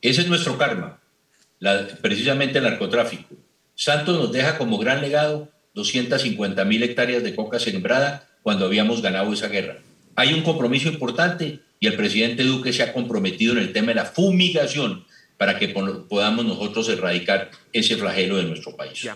[0.00, 0.98] Ese es nuestro karma,
[2.00, 3.34] precisamente el narcotráfico.
[3.74, 9.32] Santos nos deja como gran legado 250 mil hectáreas de coca sembrada cuando habíamos ganado
[9.32, 9.78] esa guerra.
[10.16, 13.94] Hay un compromiso importante y el presidente Duque se ha comprometido en el tema de
[13.94, 15.04] la fumigación
[15.36, 19.08] para que podamos nosotros erradicar ese flagelo de nuestro país.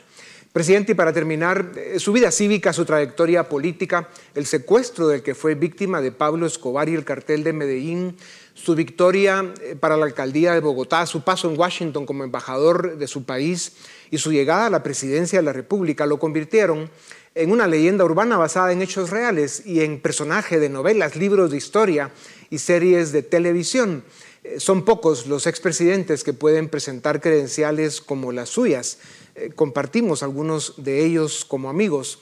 [0.53, 5.35] Presidente, y para terminar, eh, su vida cívica, su trayectoria política, el secuestro del que
[5.35, 8.17] fue víctima de Pablo Escobar y el cartel de Medellín,
[8.57, 13.07] su victoria eh, para la alcaldía de Bogotá, su paso en Washington como embajador de
[13.07, 13.75] su país
[14.11, 16.91] y su llegada a la presidencia de la República lo convirtieron
[17.35, 21.59] en una leyenda urbana basada en hechos reales y en personaje de novelas, libros de
[21.59, 22.11] historia
[22.49, 24.05] y series de televisión.
[24.43, 28.99] Eh, son pocos los expresidentes que pueden presentar credenciales como las suyas.
[29.35, 32.21] Eh, compartimos algunos de ellos como amigos.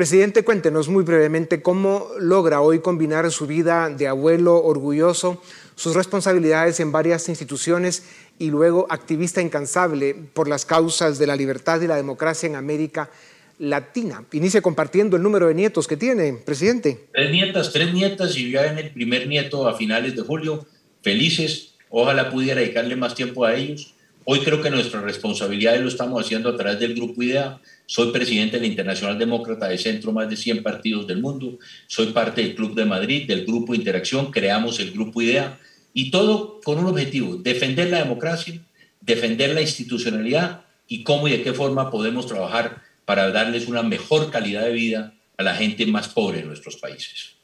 [0.00, 5.42] Presidente, cuéntenos muy brevemente cómo logra hoy combinar su vida de abuelo orgulloso,
[5.74, 8.04] sus responsabilidades en varias instituciones
[8.38, 13.10] y luego activista incansable por las causas de la libertad y la democracia en América
[13.58, 14.24] Latina.
[14.32, 17.08] Inicia compartiendo el número de nietos que tiene, presidente.
[17.12, 20.66] Tres nietas, tres nietas y ya en el primer nieto a finales de julio.
[21.02, 23.92] Felices, ojalá pudiera dedicarle más tiempo a ellos.
[24.24, 27.60] Hoy creo que nuestra responsabilidad lo estamos haciendo a través del Grupo IDEA.
[27.90, 31.58] Soy presidente de la Internacional Demócrata de Centro, más de 100 partidos del mundo.
[31.88, 34.30] Soy parte del Club de Madrid, del Grupo Interacción.
[34.30, 35.58] Creamos el Grupo IDEA.
[35.92, 38.60] Y todo con un objetivo, defender la democracia,
[39.00, 44.30] defender la institucionalidad y cómo y de qué forma podemos trabajar para darles una mejor
[44.30, 47.40] calidad de vida a la gente más pobre de nuestros países.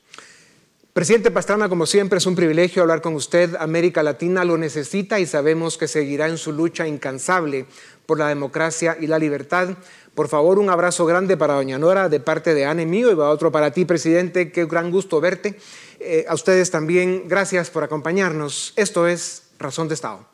[0.92, 3.54] Presidente Pastrana, como siempre, es un privilegio hablar con usted.
[3.58, 7.66] América Latina lo necesita y sabemos que seguirá en su lucha incansable
[8.06, 9.76] por la democracia y la libertad.
[10.16, 13.28] Por favor, un abrazo grande para doña Nora de parte de Anne mío y va
[13.28, 14.50] otro para ti, presidente.
[14.50, 15.58] Qué gran gusto verte.
[16.00, 18.72] Eh, a ustedes también, gracias por acompañarnos.
[18.76, 20.24] Esto es Razón de Estado.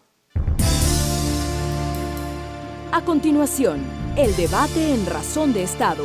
[2.92, 3.83] A continuación,
[4.16, 6.05] el debate en Razón de Estado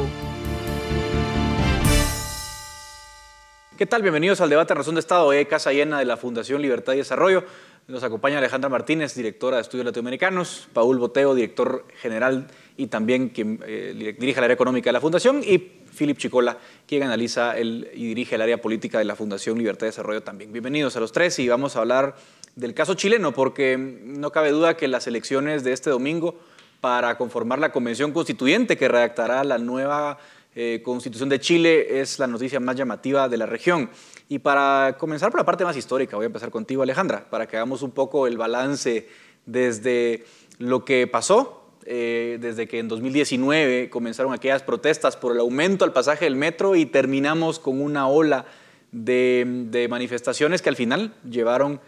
[3.77, 4.01] ¿Qué tal?
[4.01, 5.27] Bienvenidos al debate Razón de Estado.
[5.27, 7.43] Hoy Casa Llena de la Fundación Libertad y Desarrollo.
[7.87, 13.59] Nos acompaña Alejandra Martínez, directora de Estudios Latinoamericanos, Paul Boteo, director general y también quien
[13.65, 18.07] eh, dirige el área económica de la Fundación, y Philip Chicola, quien analiza el, y
[18.07, 20.53] dirige el área política de la Fundación Libertad y Desarrollo también.
[20.53, 22.15] Bienvenidos a los tres y vamos a hablar
[22.55, 26.39] del caso chileno, porque no cabe duda que las elecciones de este domingo
[26.79, 30.19] para conformar la convención constituyente que redactará la nueva
[30.55, 33.89] eh, Constitución de Chile es la noticia más llamativa de la región.
[34.29, 37.57] Y para comenzar por la parte más histórica, voy a empezar contigo Alejandra, para que
[37.57, 39.07] hagamos un poco el balance
[39.45, 40.25] desde
[40.57, 41.56] lo que pasó,
[41.87, 46.75] eh, desde que en 2019 comenzaron aquellas protestas por el aumento al pasaje del metro
[46.75, 48.45] y terminamos con una ola
[48.91, 51.79] de manifestaciones que al final llevaron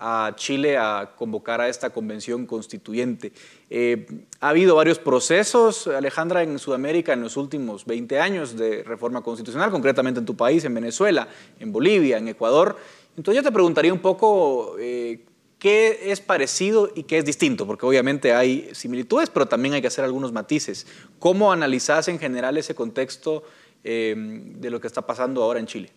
[0.00, 3.32] a Chile a convocar a esta convención constituyente.
[3.68, 4.06] Eh,
[4.40, 9.70] ha habido varios procesos, Alejandra, en Sudamérica en los últimos 20 años de reforma constitucional,
[9.70, 12.76] concretamente en tu país, en Venezuela, en Bolivia, en Ecuador.
[13.16, 15.24] Entonces yo te preguntaría un poco eh,
[15.58, 19.88] qué es parecido y qué es distinto, porque obviamente hay similitudes, pero también hay que
[19.88, 20.86] hacer algunos matices.
[21.18, 23.42] ¿Cómo analizás en general ese contexto
[23.84, 25.90] eh, de lo que está pasando ahora en Chile?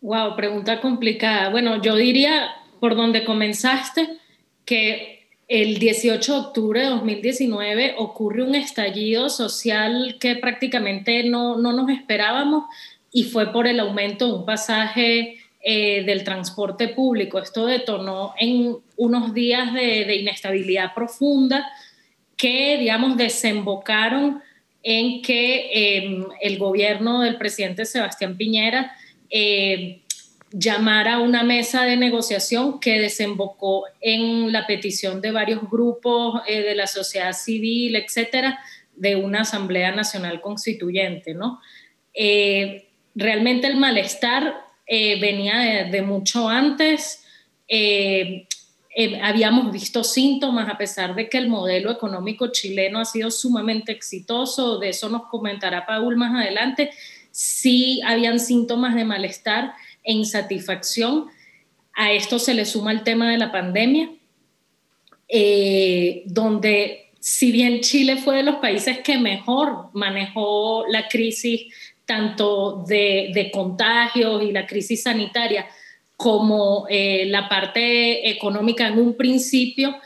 [0.00, 1.50] Wow, pregunta complicada.
[1.50, 2.50] Bueno, yo diría,
[2.80, 4.18] por donde comenzaste,
[4.64, 11.90] que el 18 de octubre de 2019 ocurre un estallido social que prácticamente no, nos
[11.90, 12.64] esperábamos
[13.12, 17.38] y fue por el aumento de un pasaje eh, del transporte público.
[17.38, 21.70] Esto detonó en unos días de, inestabilidad profunda
[22.36, 24.42] que, digamos, desembocaron
[24.82, 28.92] en que em, el gobierno del presidente Sebastián Piñera
[29.30, 30.02] eh,
[30.52, 36.62] llamar a una mesa de negociación que desembocó en la petición de varios grupos eh,
[36.62, 38.58] de la sociedad civil, etcétera,
[38.94, 41.60] de una Asamblea Nacional Constituyente, ¿no?
[42.14, 44.54] Eh, realmente el malestar
[44.86, 47.24] venía de, mucho antes.
[47.68, 48.46] eh,
[49.22, 54.78] habíamos visto síntomas, a pesar de que el modelo económico chileno ha sido sumamente exitoso,
[54.78, 56.90] de eso nos comentará Paul más adelante,
[57.30, 59.72] sí habían síntomas de malestar
[60.04, 61.28] e insatisfacción.
[61.94, 64.10] A esto se le suma el tema de la pandemia,
[65.28, 71.72] eh, donde si bien Chile fue de los países que mejor manejó la crisis
[72.06, 75.66] tanto de, de contagios y la crisis sanitaria,
[76.22, 79.96] como eh, la parte económica en un principio,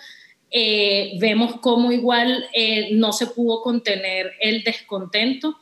[0.50, 5.58] eh, vemos cómo igual eh, no se pudo contener el descontento.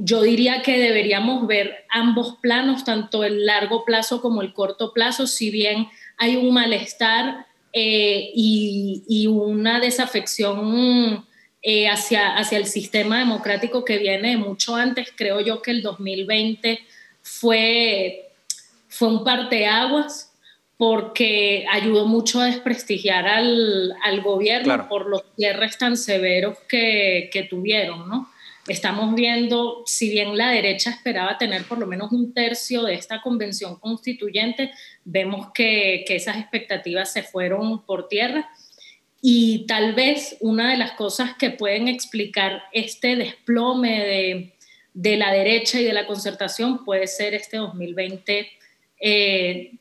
[0.00, 5.26] yo diría que deberíamos ver ambos planos, tanto el largo plazo como el corto plazo,
[5.26, 5.88] si bien
[6.18, 11.24] hay un malestar y, y, una desafección
[11.62, 16.80] hacia, hacia el sistema democrático que viene de mucho antes, creo yo que el 2020
[17.22, 18.30] fue
[18.90, 20.32] fue un parteaguas
[20.76, 27.44] porque ayudó mucho a desprestigiar al, al gobierno por los cierres tan severos que, que
[27.44, 28.28] tuvieron, ¿no?
[28.66, 33.20] Estamos viendo, si bien la derecha esperaba tener por lo menos un tercio de esta
[33.22, 34.70] convención constituyente,
[35.04, 38.50] vemos que, que esas expectativas se fueron por tierra.
[39.22, 44.54] Y tal vez una de las cosas que pueden explicar este desplome de,
[44.94, 48.48] de la derecha y de la concertación puede ser este 2020
[49.00, 49.72] eh,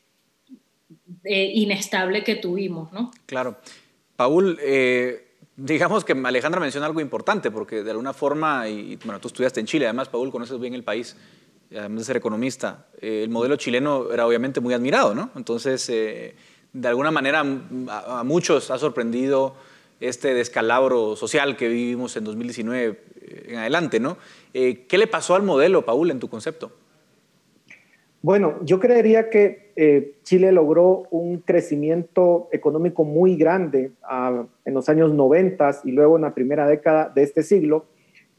[1.23, 3.11] eh, inestable que tuvimos, ¿no?
[3.25, 3.57] Claro.
[4.15, 9.27] Paul, eh, digamos que Alejandra menciona algo importante, porque de alguna forma, y bueno, tú
[9.27, 11.15] estudiaste en Chile, además, Paul, conoces bien el país,
[11.71, 15.31] además de ser economista, el modelo chileno era obviamente muy admirado, ¿no?
[15.35, 15.91] Entonces,
[16.73, 17.43] de alguna manera,
[17.89, 19.53] a, muchos ha sorprendido
[19.99, 22.99] este descalabro social que vivimos en 2019
[23.47, 24.17] en adelante, ¿no?
[24.53, 26.71] ¿Qué le pasó al modelo, Paul, en tu concepto?
[28.21, 34.89] Bueno, yo creería que eh, Chile logró un crecimiento económico muy grande ah, en los
[34.89, 37.85] años 90 y luego en la primera década de este siglo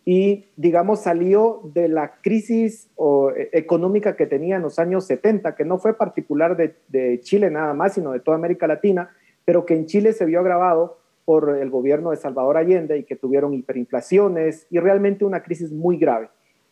[0.05, 2.88] y, digamos, salió de la crisis
[3.36, 7.74] eh, económica que tenía en los años 70, que no fue particular de, Chile nada
[7.74, 9.11] más, sino de toda América Latina,
[9.44, 13.16] pero que en Chile se vio agravado por el gobierno de Salvador Allende y que
[13.16, 16.28] tuvieron hiperinflaciones y realmente una crisis muy grave.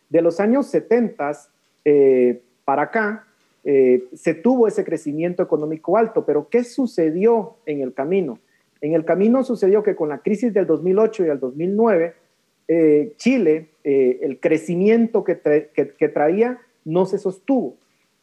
[0.09, 1.33] De los años 70,
[1.85, 3.27] eh, para acá,
[3.65, 8.39] eh, se tuvo ese crecimiento económico alto, pero ¿qué sucedió en el camino?
[8.81, 12.15] En el camino sucedió que con la crisis del 2008 y el 2009,
[12.69, 15.41] eh, Chile, eh, el crecimiento que,
[15.75, 17.77] que, traía no se sostuvo.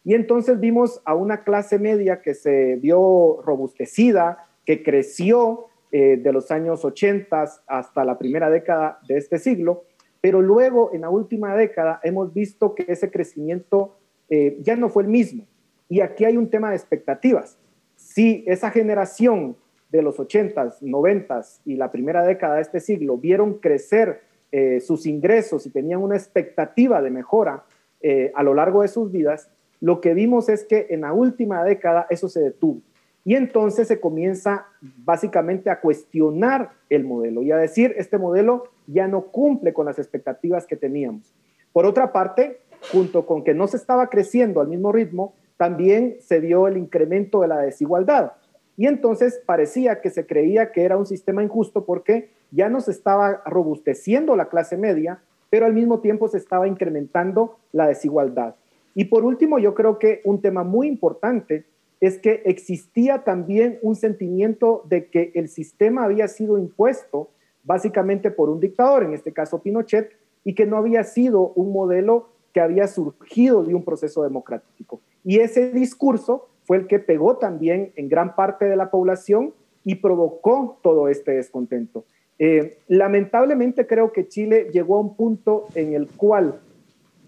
[0.04, 6.52] Y entonces vimos a una clase media que se vio robustecida, que creció de los
[6.52, 9.86] años 80 hasta la primera década de este siglo,
[10.26, 13.96] pero luego en la última década hemos visto que ese crecimiento
[14.28, 15.46] eh, ya no fue el mismo.
[15.88, 17.60] Y aquí hay un tema de expectativas.
[17.96, 19.56] Si esa generación
[19.92, 24.22] de los 80s, 90s y la primera década de este siglo vieron crecer
[24.58, 27.66] eh, sus ingresos y tenían una expectativa de mejora
[28.00, 29.50] eh, a lo largo de sus vidas,
[29.82, 32.80] lo que vimos es que en la última década eso se detuvo.
[33.26, 39.10] Y entonces se comienza básicamente a cuestionar el modelo y a decir, este modelo ya
[39.10, 41.34] no cumple con las expectativas que teníamos.
[41.74, 42.62] Por otra parte,
[42.94, 47.42] junto con que no se estaba creciendo al mismo ritmo, también se dio el incremento
[47.42, 48.32] de la desigualdad.
[48.78, 52.92] Y entonces parecía que se creía que era un sistema injusto porque ya no se
[52.92, 58.56] estaba robusteciendo la clase media, pero al mismo tiempo se estaba incrementando la desigualdad.
[58.94, 61.66] Y por último, yo creo que un tema muy importante
[62.00, 67.30] es que existía también un sentimiento de que el sistema había sido impuesto
[67.64, 70.12] básicamente por un dictador, en este caso Pinochet,
[70.44, 75.02] y que no había sido un modelo que había surgido de un proceso democrático.
[75.24, 79.96] Y ese discurso fue el que pegó también en gran parte de la población y
[79.96, 82.06] provocó todo este descontento.
[82.38, 86.60] Eh, lamentablemente creo que Chile llegó a un punto en el cual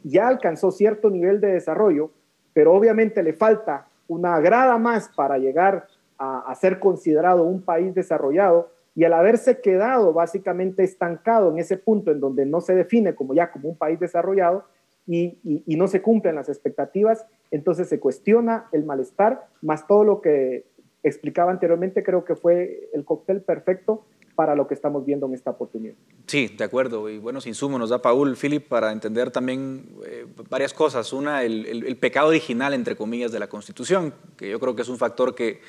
[0.04, 2.12] ya alcanzó cierto nivel de desarrollo,
[2.54, 5.88] pero obviamente le falta una grada más para llegar
[6.18, 11.78] a, a ser considerado un país desarrollado y al haberse quedado básicamente estancado en ese
[11.78, 14.66] punto en donde no se define como ya como un país desarrollado,
[15.08, 20.66] y, no se cumplen las expectativas, entonces se cuestiona el malestar, más todo lo que
[21.04, 24.04] explicaba anteriormente, creo que fue el cóctel perfecto
[24.38, 25.96] para lo que estamos viendo en esta oportunidad.
[26.28, 27.10] Sí, de acuerdo.
[27.10, 31.12] Y buenos insumos nos da Paul, Philip, para entender también eh, varias cosas.
[31.12, 35.00] Una, el, pecado original, entre comillas, de la Constitución, que yo creo que es un
[35.00, 35.60] factor que,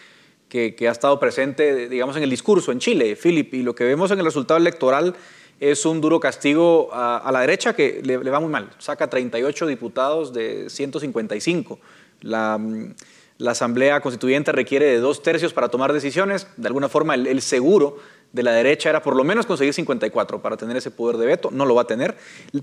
[0.50, 3.84] que, que ha estado presente, digamos, en el discurso en Chile, Philip, y lo que
[3.84, 5.14] vemos en el resultado electoral
[5.60, 8.68] es un duro castigo a, la derecha que le, va muy mal.
[8.76, 11.78] Saca 38 diputados de 155.
[12.20, 12.94] La, mm,
[13.38, 16.48] la Asamblea Constituyente requiere de dos tercios para tomar decisiones.
[16.56, 17.98] De alguna forma, el, seguro
[18.32, 21.50] de la derecha era por lo menos conseguir 54 para tener ese poder de veto.
[21.50, 22.16] No lo va a tener.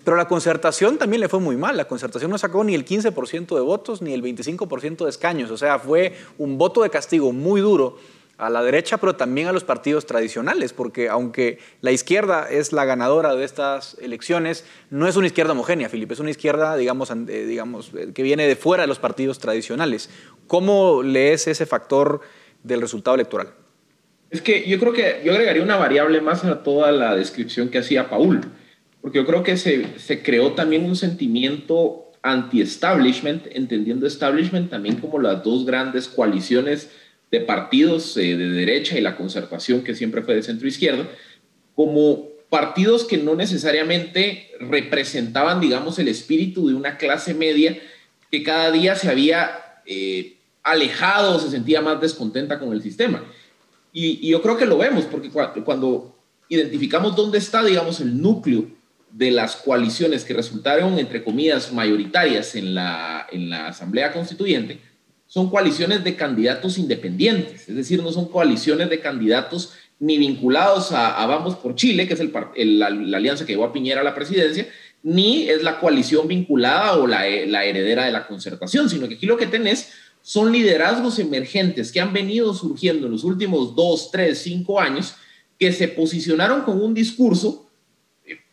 [0.04, 1.76] Pero la concertación también le fue muy mal.
[1.78, 5.52] La concertación no sacó ni el 15% de votos ni el 25% de escaños.
[5.52, 7.98] O sea, fue un voto de castigo muy duro
[8.38, 12.84] a la derecha, pero también a los partidos tradicionales, porque aunque la izquierda es la
[12.84, 17.46] ganadora de estas elecciones, no es una izquierda homogénea, Felipe, es una izquierda, digamos, eh,
[17.46, 20.10] digamos eh, que viene de fuera de los partidos tradicionales.
[20.48, 22.20] ¿Cómo lees ese factor
[22.64, 23.54] del resultado electoral?
[24.30, 27.78] Es que yo creo que yo agregaría una variable más a toda la descripción que
[27.78, 28.42] hacía Paul,
[29.02, 35.20] porque yo creo que se, se creó también un sentimiento anti-establishment, entendiendo establishment también como
[35.20, 36.90] las dos grandes coaliciones
[37.32, 41.08] de partidos eh, de derecha y la concertación, que siempre fue de centro izquierda,
[41.76, 47.78] como partidos que no necesariamente representaban, digamos, el espíritu de una clase media
[48.32, 53.24] que cada día se había eh, alejado, se sentía más descontenta con el sistema.
[53.98, 56.14] Y, yo creo que lo vemos, porque cuando
[56.50, 58.68] identificamos dónde está, digamos, el núcleo
[59.10, 64.82] de las coaliciones que resultaron, entre comillas, mayoritarias en la, en la Asamblea Constituyente,
[65.28, 71.26] son coaliciones de candidatos independientes, es decir, no son coaliciones de candidatos ni vinculados a,
[71.26, 72.34] Vamos por Chile, que es el,
[72.78, 74.68] la, alianza que llevó a Piñera a la presidencia,
[75.04, 79.26] ni es la coalición vinculada o la, la heredera de la concertación, sino que aquí
[79.26, 79.94] lo que tenés
[80.26, 85.14] son liderazgos emergentes que han venido surgiendo en los últimos dos, tres, cinco años,
[85.60, 87.70] que se posicionaron con un discurso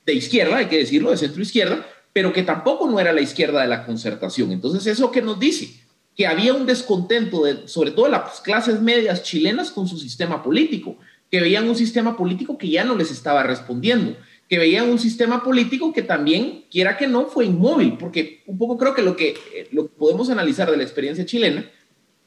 [0.05, 3.63] de izquierda, hay que decirlo, de centro izquierda, pero que tampoco no era la izquierda
[3.63, 4.53] de la concertación.
[4.53, 5.83] Entonces, ¿eso qué nos dice?
[6.15, 10.43] que había un descontento, de, sobre todo de las clases medias chilenas, con su sistema
[10.43, 10.99] político,
[11.31, 14.15] que veían un sistema político que ya no les estaba respondiendo,
[14.53, 18.77] que veían un sistema político que también, quiera que no, fue inmóvil, porque un poco
[18.77, 21.71] creo que lo que, eh, lo podemos analizar de la experiencia chilena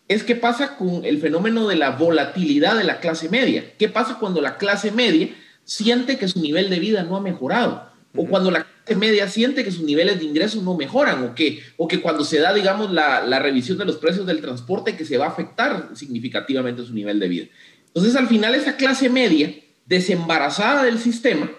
[0.08, 3.74] es qué pasa con el fenómeno de la volatilidad de la clase media.
[3.78, 5.30] ¿Qué pasa cuando la clase media
[5.66, 7.92] siente que su nivel de vida no ha mejorado?
[8.16, 8.66] O cuando la
[8.98, 12.40] media siente que sus niveles de ingresos no mejoran o que, o que cuando se
[12.40, 15.92] da, digamos, la, la, revisión de los precios del transporte que se va a afectar
[15.94, 17.46] significativamente su nivel de vida.
[17.86, 19.54] Entonces, al final, esa clase media,
[19.86, 21.52] desembarazada del sistema,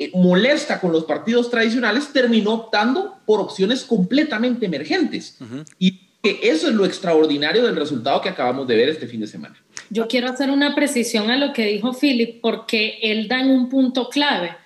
[0.00, 5.38] eh, molesta con los partidos tradicionales, terminó optando por opciones completamente emergentes.
[5.78, 9.28] Y que eso es lo extraordinario del resultado que acabamos de ver este fin de
[9.28, 9.56] semana.
[9.90, 13.68] Yo quiero hacer una precisión a lo que dijo Philip, porque él da en un
[13.68, 14.56] punto clave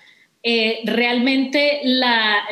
[0.47, 1.81] eh, realmente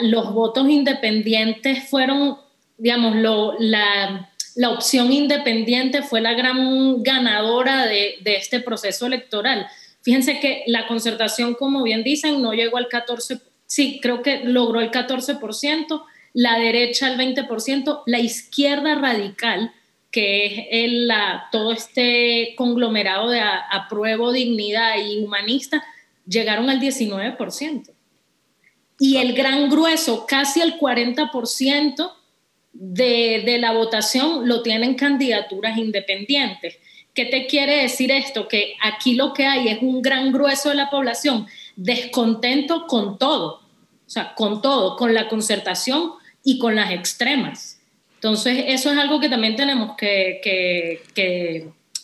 [0.01, 2.39] los votos independientes fueron,
[2.75, 3.15] digamos,
[3.59, 4.31] la,
[4.67, 9.67] opción independiente fue la gran ganadora de, este proceso electoral.
[10.03, 14.81] Fíjense que la concertación, como bien dicen, no llegó al 14%, sí, creo que logró
[14.81, 19.71] el 14%, la derecha el 20%, la izquierda radical,
[20.11, 25.83] que es el, la, todo este conglomerado de apruebo, dignidad y humanista,
[26.27, 27.89] llegaron al 19%.
[28.99, 32.11] Y el gran grueso, casi el 40%
[32.73, 36.77] de, de la votación lo tienen candidaturas independientes.
[37.13, 38.47] ¿Qué te quiere decir esto?
[38.47, 43.61] Que aquí lo que hay es un gran grueso de la población descontento con todo,
[44.05, 47.79] o sea, con todo, con la concertación y con las extremas.
[48.15, 51.01] Entonces, eso es algo que también tenemos que, que,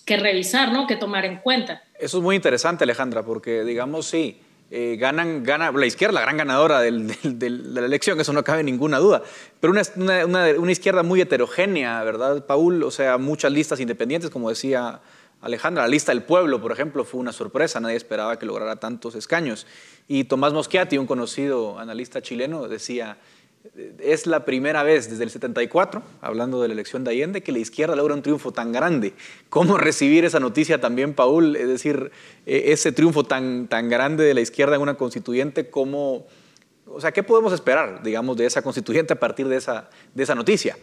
[0.05, 0.85] que, revisar, ¿no?
[0.85, 1.83] que tomar en cuenta.
[1.97, 4.37] Eso es muy interesante, Alejandra, porque digamos, sí,
[4.71, 8.99] eh, ganan, gana la izquierda, la gran ganadora de la elección, eso no cabe ninguna
[8.99, 9.23] duda.
[9.59, 12.83] Pero una, una, izquierda muy heterogénea, ¿verdad, Paul?
[12.83, 15.01] O sea, muchas listas independientes, como decía
[15.41, 15.83] Alejandra.
[15.83, 19.65] La lista del pueblo, por ejemplo, fue una sorpresa, nadie esperaba que lograra tantos escaños.
[20.07, 23.17] Y Tomás Moschiati, un conocido analista chileno, decía
[23.99, 27.59] es la primera vez desde el 74, hablando de la elección de Allende, que la
[27.59, 29.13] izquierda logra un triunfo tan grande.
[29.49, 31.55] ¿Cómo recibir esa noticia también, Paul?
[31.55, 32.11] Es decir,
[32.45, 36.25] e, ese triunfo tan, tan grande de la izquierda en una constituyente, ¿cómo,
[36.85, 40.35] o sea, ¿qué podemos esperar, digamos, de esa constituyente a partir de esa, de esa
[40.35, 40.77] noticia?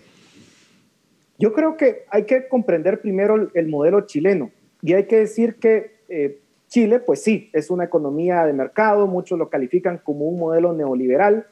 [1.38, 4.50] Yo creo que hay que comprender primero el modelo chileno
[4.82, 9.38] y hay que decir que eh, Chile, pues sí, es una economía de mercado, muchos
[9.38, 11.46] lo califican como un modelo neoliberal,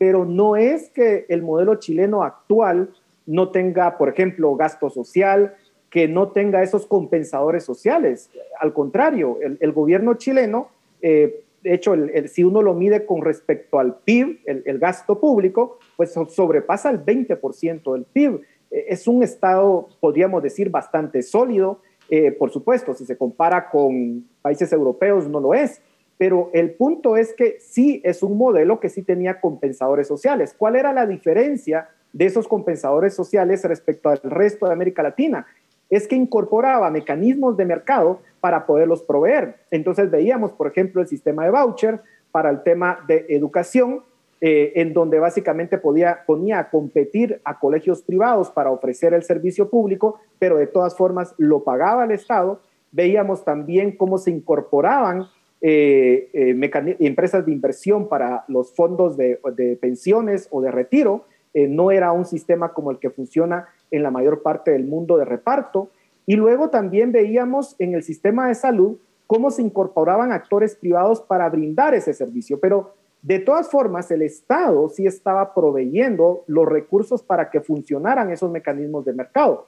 [0.00, 2.88] pero no es que el modelo chileno actual
[3.26, 5.56] no tenga, por ejemplo, gasto social,
[5.90, 8.30] que no tenga esos compensadores sociales.
[8.58, 10.68] Al contrario, el, gobierno chileno,
[11.02, 11.94] eh, de hecho,
[12.28, 17.92] si uno lo mide con respecto al PIB, el, gasto público, pues sobrepasa el 20%
[17.92, 18.40] del PIB.
[18.70, 21.82] Eh, es un estado, podríamos decir, bastante sólido.
[22.08, 25.82] Eh, por supuesto, si se compara con países europeos, no lo es,
[26.20, 30.54] pero el punto es que sí es un modelo que sí tenía compensadores sociales.
[30.54, 35.46] ¿Cuál era la diferencia de esos compensadores sociales respecto al resto de América Latina
[35.88, 39.60] es que incorporaba mecanismos de mercado para poderlos proveer.
[39.70, 44.02] Entonces veíamos, por ejemplo, el sistema de voucher para el tema de educación,
[44.42, 49.70] eh, en donde básicamente podía, ponía a competir a colegios privados para ofrecer el servicio
[49.70, 52.60] público, pero de todas formas lo pagaba el Estado.
[52.92, 55.26] Veíamos también cómo se incorporaban
[55.60, 61.26] eh, eh, empresas de inversión para los fondos de, de pensiones o de retiro.
[61.54, 65.24] no era un sistema como el que funciona en la mayor parte del mundo de
[65.24, 65.90] reparto.
[66.26, 71.48] Y luego también veíamos en el sistema de salud cómo se incorporaban actores privados para
[71.48, 72.58] brindar ese servicio.
[72.60, 78.50] Pero de todas formas, el Estado sí estaba proveyendo los recursos para que funcionaran esos
[78.50, 79.66] mecanismos de mercado.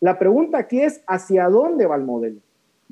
[0.00, 2.40] La pregunta aquí es, ¿hacia dónde va el modelo?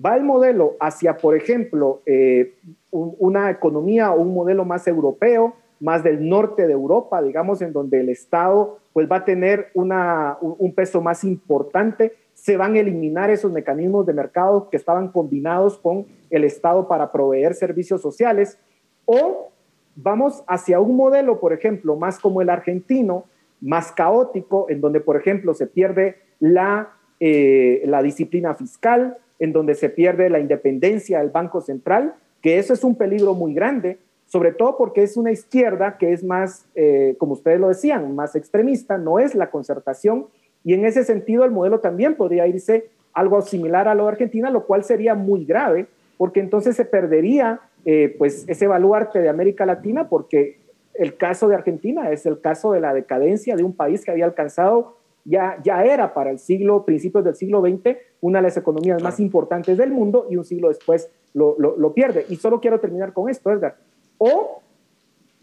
[0.04, 2.54] ¿Va el modelo hacia, por ejemplo, eh,
[2.90, 8.00] una economía o un modelo más europeo, más del norte de Europa, digamos, en donde
[8.00, 13.50] el Estado pues va a tener un peso más importante, se van a eliminar esos
[13.52, 18.58] mecanismos de mercado que estaban combinados con el Estado para proveer servicios sociales,
[19.06, 19.50] o
[19.96, 23.24] vamos hacia un modelo, por ejemplo, más como el argentino,
[23.60, 29.74] más caótico, en donde, por ejemplo, se pierde la, eh, la disciplina fiscal, en donde
[29.74, 34.52] se pierde la independencia del Banco Central, que eso es un peligro muy grande, sobre
[34.52, 38.98] todo porque es una izquierda que es más, eh, como ustedes lo decían, más extremista,
[38.98, 40.26] no es la concertación,
[40.62, 44.48] y en ese sentido el modelo también podría irse algo similar a lo de Argentina,
[44.48, 45.86] lo cual sería muy grave,
[46.18, 50.58] porque entonces se perdería eh, pues ese baluarte de América Latina, porque
[50.94, 54.24] el caso de Argentina es el caso de la decadencia de un país que había
[54.24, 59.02] alcanzado, ya, ya era para el siglo, principios del siglo XX, una de las economías
[59.02, 62.26] más importantes del mundo y un siglo después lo, lo, lo pierde.
[62.28, 63.76] Y solo quiero terminar con esto, Edgar.
[64.18, 64.62] O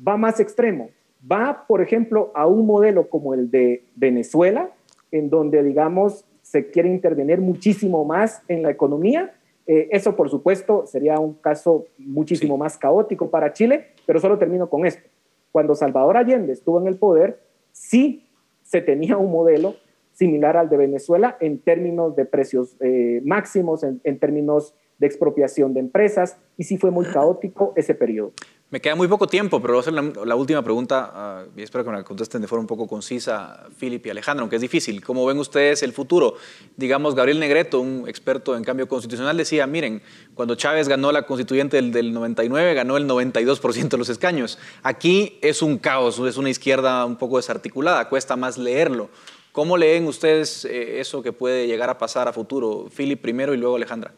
[0.05, 0.89] va más extremo,
[1.29, 4.69] va, por ejemplo, a un modelo como el de Venezuela,
[5.11, 9.33] en donde, digamos, se quiere intervenir muchísimo más en la economía.
[9.67, 14.69] Eh, eso, por supuesto, sería un caso muchísimo más caótico para Chile, pero solo termino
[14.69, 15.07] con esto.
[15.51, 17.39] Cuando Salvador Allende estuvo en el poder,
[17.71, 18.28] sí
[18.69, 19.75] se tenía un modelo
[20.11, 25.73] similar al de Venezuela en términos de precios eh, máximos, en, en términos de expropiación
[25.73, 28.33] de empresas, y sí fue muy caótico ese periodo.
[28.71, 31.83] Me queda muy poco tiempo, pero voy a hacer la, última pregunta uh, y espero
[31.83, 35.03] que me la contesten de forma un poco concisa, Philip y Alejandro, aunque es difícil.
[35.03, 36.35] ¿Cómo ven ustedes el futuro?
[36.77, 40.03] Digamos, Gabriel Negreto, un experto en cambio constitucional, decía, miren,
[40.35, 44.59] cuando Chávez ganó la constituyente del, del 99, ganó el 92% de los escaños.
[44.83, 49.09] Aquí es un caos, es una izquierda un poco desarticulada, cuesta más leerlo.
[49.51, 52.85] ¿Cómo leen ustedes eh, eso que puede llegar a pasar a futuro?
[52.95, 54.13] Philip primero y luego Alejandra.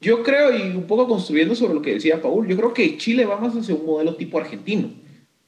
[0.00, 3.24] Yo creo, y un poco construyendo sobre lo que decía Paul, yo creo que Chile
[3.24, 4.90] va más hacia un modelo tipo argentino,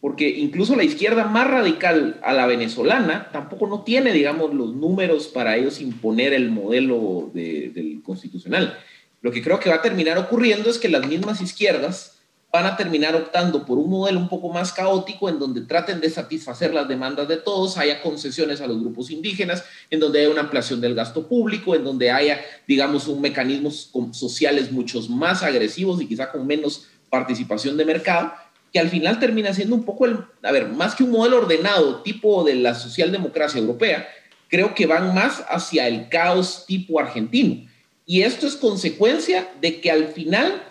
[0.00, 5.28] porque incluso la izquierda más radical a la venezolana tampoco no tiene, digamos, los números
[5.28, 8.78] para ellos imponer el modelo del constitucional.
[9.20, 12.17] Lo que creo que va a terminar ocurriendo es que las mismas izquierdas
[12.50, 16.08] van a terminar optando por un modelo un poco más caótico en donde traten de
[16.08, 20.40] satisfacer las demandas de todos, haya concesiones a los grupos indígenas, en donde haya una
[20.40, 26.06] ampliación del gasto público, en donde haya, digamos, un mecanismos sociales muchos más agresivos y
[26.06, 28.32] quizá con menos participación de mercado,
[28.72, 32.02] que al final termina siendo un poco el, a ver, más que un modelo ordenado
[32.02, 34.08] tipo de la socialdemocracia europea,
[34.48, 37.68] creo que van más hacia el caos tipo argentino.
[38.06, 40.62] Y esto es consecuencia de que al final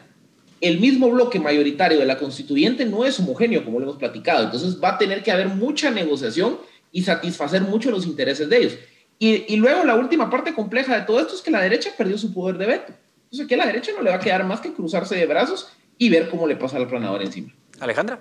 [0.62, 4.46] el mismo bloque mayoritario de la constituyente no es homogéneo, como lo hemos platicado.
[4.46, 6.58] Entonces va a tener que haber mucha negociación
[6.92, 8.78] y satisfacer mucho los intereses de ellos.
[9.20, 12.34] Y, luego la última parte compleja de todo esto es que la derecha perdió su
[12.34, 12.94] poder de veto.
[13.24, 15.70] Entonces aquí a la derecha no le va a quedar más que cruzarse de brazos
[15.98, 17.54] y ver cómo le pasa al planador encima.
[17.80, 18.20] Alejandra.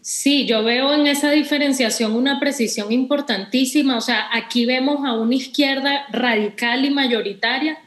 [0.00, 3.96] Sí, yo veo en esa diferenciación una precisión importantísima.
[3.96, 7.78] O sea, aquí vemos a una izquierda radical y mayoritaria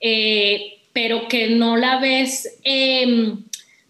[0.00, 3.44] eh, pero que no la ves em,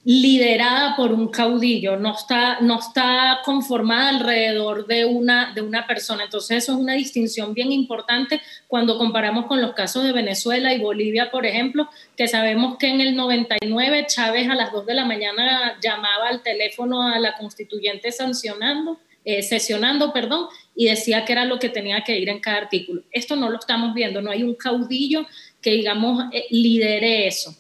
[0.05, 6.25] liderada por un caudillo, no está, no está conformada alrededor de una, de una persona.
[6.25, 10.81] Entonces eso es una distinción bien importante cuando comparamos con los casos de Venezuela y
[10.81, 15.05] Bolivia, por ejemplo, que sabemos que en el 99 Chávez a las 2 de la
[15.05, 18.99] mañana llamaba al teléfono a la constituyente sancionando.
[19.27, 23.05] Eh, sesionando, perdón, y decía que era lo que tenía que ir en cada artículo.
[23.11, 25.25] Esto no lo estamos viendo, no hay un caudillo
[25.65, 27.57] que, digamos, eh, lidere eso.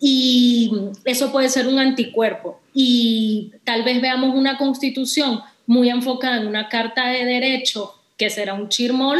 [0.00, 0.70] Y
[1.04, 2.60] eso puede ser un anticuerpo.
[2.72, 8.54] Y tal vez veamos una constitución muy enfocada en una carta de derecho, que será
[8.54, 9.18] un chirmol,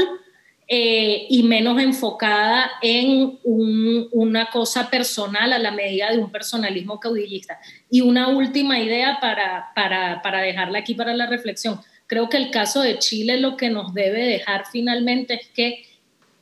[0.69, 7.59] eh, y menos enfocada en una cosa personal a la medida de un personalismo caudillista.
[7.91, 11.81] Y una última idea para, para, para dejarla aquí para la reflexión.
[12.07, 15.83] Creo que el caso de Chile lo que nos debe dejar finalmente es que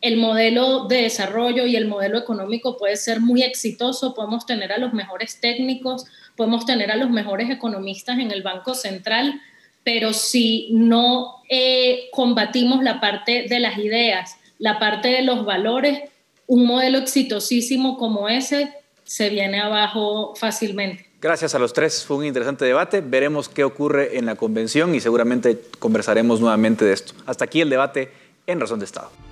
[0.03, 4.78] el modelo de desarrollo y el modelo económico puede ser muy exitoso, podemos tener a
[4.78, 9.40] los mejores técnicos, podemos tener a los mejores economistas en el Banco Central,
[9.84, 16.00] pero si no eh, combatimos la parte de las ideas, la parte de los valores,
[16.48, 18.74] un modelo exitosísimo como ese
[19.05, 21.09] se viene abajo fácilmente.
[21.20, 23.00] Gracias a los tres, fue un interesante debate.
[23.00, 27.12] Veremos qué ocurre en la convención y seguramente conversaremos nuevamente de esto.
[27.26, 28.11] Hasta aquí el debate
[28.48, 29.32] en Razón de Estado.